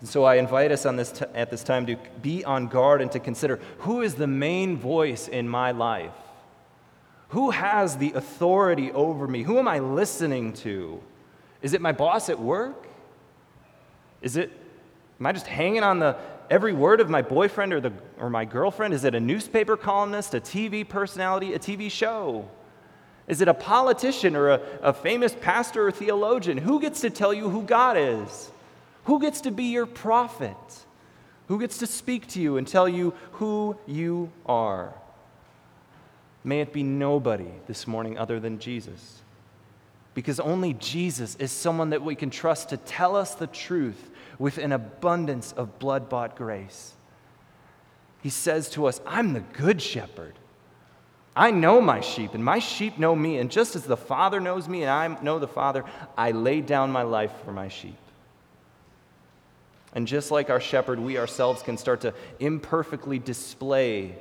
And 0.00 0.08
so 0.08 0.24
I 0.24 0.36
invite 0.36 0.72
us 0.72 0.86
on 0.86 0.96
this 0.96 1.12
t- 1.12 1.24
at 1.34 1.50
this 1.50 1.62
time 1.62 1.84
to 1.86 1.96
be 2.22 2.44
on 2.44 2.68
guard 2.68 3.02
and 3.02 3.10
to 3.12 3.18
consider 3.18 3.60
who 3.78 4.00
is 4.00 4.14
the 4.14 4.28
main 4.28 4.76
voice 4.76 5.28
in 5.28 5.48
my 5.48 5.72
life? 5.72 6.12
Who 7.30 7.50
has 7.50 7.96
the 7.98 8.12
authority 8.12 8.92
over 8.92 9.26
me? 9.26 9.42
Who 9.42 9.58
am 9.58 9.68
I 9.68 9.80
listening 9.80 10.54
to? 10.54 11.02
Is 11.60 11.74
it 11.74 11.82
my 11.82 11.92
boss 11.92 12.30
at 12.30 12.38
work? 12.38 12.86
Is 14.22 14.36
it, 14.36 14.50
am 15.20 15.26
I 15.26 15.32
just 15.32 15.46
hanging 15.46 15.82
on 15.82 15.98
the 15.98 16.16
every 16.50 16.72
word 16.72 17.00
of 17.00 17.10
my 17.10 17.22
boyfriend 17.22 17.72
or, 17.72 17.80
the, 17.80 17.92
or 18.18 18.30
my 18.30 18.44
girlfriend? 18.44 18.94
Is 18.94 19.04
it 19.04 19.14
a 19.14 19.20
newspaper 19.20 19.76
columnist, 19.76 20.34
a 20.34 20.40
TV 20.40 20.88
personality, 20.88 21.54
a 21.54 21.58
TV 21.58 21.90
show? 21.90 22.48
Is 23.26 23.42
it 23.42 23.48
a 23.48 23.54
politician 23.54 24.34
or 24.34 24.50
a, 24.50 24.60
a 24.82 24.92
famous 24.92 25.36
pastor 25.38 25.86
or 25.86 25.90
theologian? 25.92 26.58
Who 26.58 26.80
gets 26.80 27.02
to 27.02 27.10
tell 27.10 27.34
you 27.34 27.50
who 27.50 27.62
God 27.62 27.96
is? 27.98 28.50
Who 29.04 29.20
gets 29.20 29.42
to 29.42 29.50
be 29.50 29.64
your 29.64 29.86
prophet? 29.86 30.56
Who 31.48 31.58
gets 31.58 31.78
to 31.78 31.86
speak 31.86 32.26
to 32.28 32.40
you 32.40 32.56
and 32.56 32.66
tell 32.66 32.88
you 32.88 33.14
who 33.32 33.76
you 33.86 34.30
are? 34.46 34.94
May 36.44 36.60
it 36.60 36.72
be 36.72 36.82
nobody 36.82 37.50
this 37.66 37.86
morning 37.86 38.18
other 38.18 38.40
than 38.40 38.58
Jesus. 38.58 39.20
Because 40.14 40.40
only 40.40 40.74
Jesus 40.74 41.36
is 41.36 41.52
someone 41.52 41.90
that 41.90 42.02
we 42.02 42.14
can 42.14 42.30
trust 42.30 42.70
to 42.70 42.76
tell 42.76 43.14
us 43.14 43.34
the 43.34 43.46
truth 43.46 44.10
with 44.38 44.58
an 44.58 44.72
abundance 44.72 45.52
of 45.52 45.78
blood 45.78 46.08
bought 46.08 46.36
grace. 46.36 46.94
He 48.22 48.30
says 48.30 48.70
to 48.70 48.86
us, 48.86 49.00
I'm 49.06 49.32
the 49.32 49.40
good 49.40 49.80
shepherd. 49.80 50.34
I 51.34 51.52
know 51.52 51.80
my 51.80 52.00
sheep, 52.00 52.34
and 52.34 52.44
my 52.44 52.58
sheep 52.58 52.98
know 52.98 53.14
me. 53.14 53.38
And 53.38 53.50
just 53.50 53.76
as 53.76 53.84
the 53.84 53.96
Father 53.96 54.40
knows 54.40 54.68
me 54.68 54.82
and 54.82 54.90
I 54.90 55.22
know 55.22 55.38
the 55.38 55.46
Father, 55.46 55.84
I 56.16 56.32
lay 56.32 56.60
down 56.60 56.90
my 56.90 57.02
life 57.02 57.32
for 57.44 57.52
my 57.52 57.68
sheep. 57.68 57.96
And 59.94 60.06
just 60.06 60.30
like 60.30 60.50
our 60.50 60.60
shepherd, 60.60 60.98
we 60.98 61.16
ourselves 61.16 61.62
can 61.62 61.78
start 61.78 62.00
to 62.02 62.12
imperfectly 62.40 63.18
display 63.18 64.16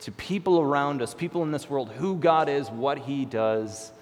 to 0.00 0.12
people 0.12 0.60
around 0.60 1.00
us, 1.00 1.14
people 1.14 1.42
in 1.42 1.52
this 1.52 1.70
world, 1.70 1.90
who 1.90 2.16
God 2.16 2.48
is, 2.48 2.68
what 2.70 2.98
He 2.98 3.24
does, 3.24 3.92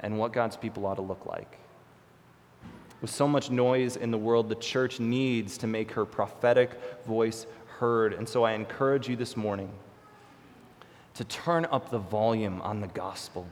and 0.00 0.18
what 0.18 0.32
God's 0.32 0.56
people 0.56 0.84
ought 0.86 0.96
to 0.96 1.02
look 1.02 1.24
like. 1.24 1.58
With 3.00 3.10
so 3.10 3.28
much 3.28 3.50
noise 3.50 3.96
in 3.96 4.10
the 4.10 4.18
world, 4.18 4.48
the 4.48 4.56
church 4.56 4.98
needs 4.98 5.58
to 5.58 5.66
make 5.66 5.92
her 5.92 6.04
prophetic 6.04 6.70
voice 7.06 7.46
heard. 7.78 8.12
And 8.12 8.28
so 8.28 8.42
I 8.42 8.52
encourage 8.52 9.08
you 9.08 9.16
this 9.16 9.36
morning 9.36 9.70
to 11.14 11.24
turn 11.24 11.66
up 11.66 11.90
the 11.90 11.98
volume 11.98 12.60
on 12.62 12.80
the 12.80 12.88
gospel, 12.88 13.46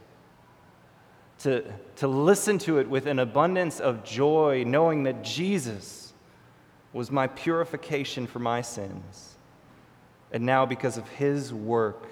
to, 1.41 1.65
to 1.97 2.09
listen 2.09 2.59
to 2.61 2.79
it 2.79 2.89
with 2.89 3.07
an 3.07 3.19
abundance 3.19 3.81
of 3.81 4.05
joy, 4.05 4.65
knowing 4.67 5.05
that 5.05 5.23
Jesus 5.23 6.13
was 6.93 7.11
my 7.11 7.27
purification 7.27 8.27
for 8.27 8.39
my 8.39 8.63
sins. 8.63 9.37
And 10.33 10.45
now, 10.45 10.67
because 10.67 10.97
of 10.97 11.09
his 11.11 11.53
work, 11.53 12.09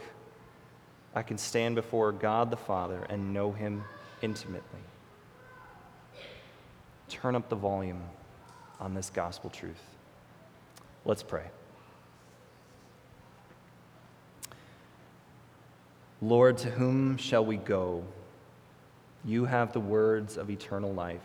I 1.15 1.23
can 1.23 1.39
stand 1.39 1.75
before 1.75 2.13
God 2.13 2.51
the 2.51 2.57
Father 2.57 3.07
and 3.09 3.33
know 3.33 3.51
him 3.51 3.85
intimately. 4.23 4.81
Turn 7.09 7.37
up 7.37 7.49
the 7.49 7.57
volume 7.57 8.03
on 8.81 8.95
this 8.95 9.11
gospel 9.11 9.51
truth. 9.51 9.83
Let's 11.05 11.23
pray. 11.23 11.45
Lord, 16.23 16.57
to 16.59 16.71
whom 16.71 17.17
shall 17.19 17.45
we 17.45 17.59
go? 17.59 18.03
You 19.25 19.45
have 19.45 19.73
the 19.73 19.81
words 19.81 20.37
of 20.37 20.49
eternal 20.49 20.93
life. 20.93 21.21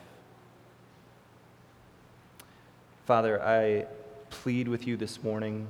Father, 3.05 3.41
I 3.41 3.85
plead 4.29 4.67
with 4.67 4.85
you 4.85 4.97
this 4.97 5.23
morning 5.23 5.67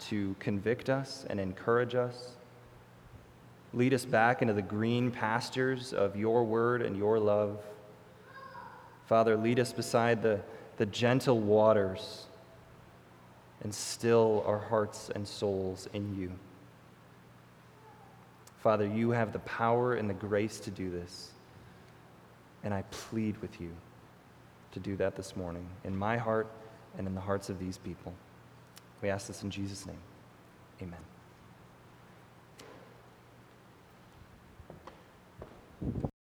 to 0.00 0.34
convict 0.38 0.90
us 0.90 1.24
and 1.30 1.38
encourage 1.38 1.94
us. 1.94 2.36
Lead 3.72 3.94
us 3.94 4.04
back 4.04 4.42
into 4.42 4.52
the 4.52 4.62
green 4.62 5.10
pastures 5.10 5.92
of 5.92 6.16
your 6.16 6.44
word 6.44 6.82
and 6.82 6.96
your 6.96 7.18
love. 7.18 7.60
Father, 9.10 9.36
lead 9.36 9.58
us 9.58 9.72
beside 9.72 10.22
the, 10.22 10.38
the 10.76 10.86
gentle 10.86 11.40
waters 11.40 12.26
and 13.64 13.74
still 13.74 14.44
our 14.46 14.60
hearts 14.60 15.10
and 15.12 15.26
souls 15.26 15.88
in 15.92 16.14
you. 16.14 16.30
Father, 18.62 18.86
you 18.86 19.10
have 19.10 19.32
the 19.32 19.40
power 19.40 19.94
and 19.94 20.08
the 20.08 20.14
grace 20.14 20.60
to 20.60 20.70
do 20.70 20.90
this. 20.90 21.32
And 22.62 22.72
I 22.72 22.84
plead 22.92 23.36
with 23.38 23.60
you 23.60 23.72
to 24.70 24.78
do 24.78 24.94
that 24.98 25.16
this 25.16 25.34
morning 25.34 25.66
in 25.82 25.96
my 25.96 26.16
heart 26.16 26.46
and 26.96 27.04
in 27.08 27.16
the 27.16 27.20
hearts 27.20 27.50
of 27.50 27.58
these 27.58 27.78
people. 27.78 28.14
We 29.02 29.08
ask 29.08 29.26
this 29.26 29.42
in 29.42 29.50
Jesus' 29.50 29.86
name. 29.86 29.98
Amen. 30.80 31.00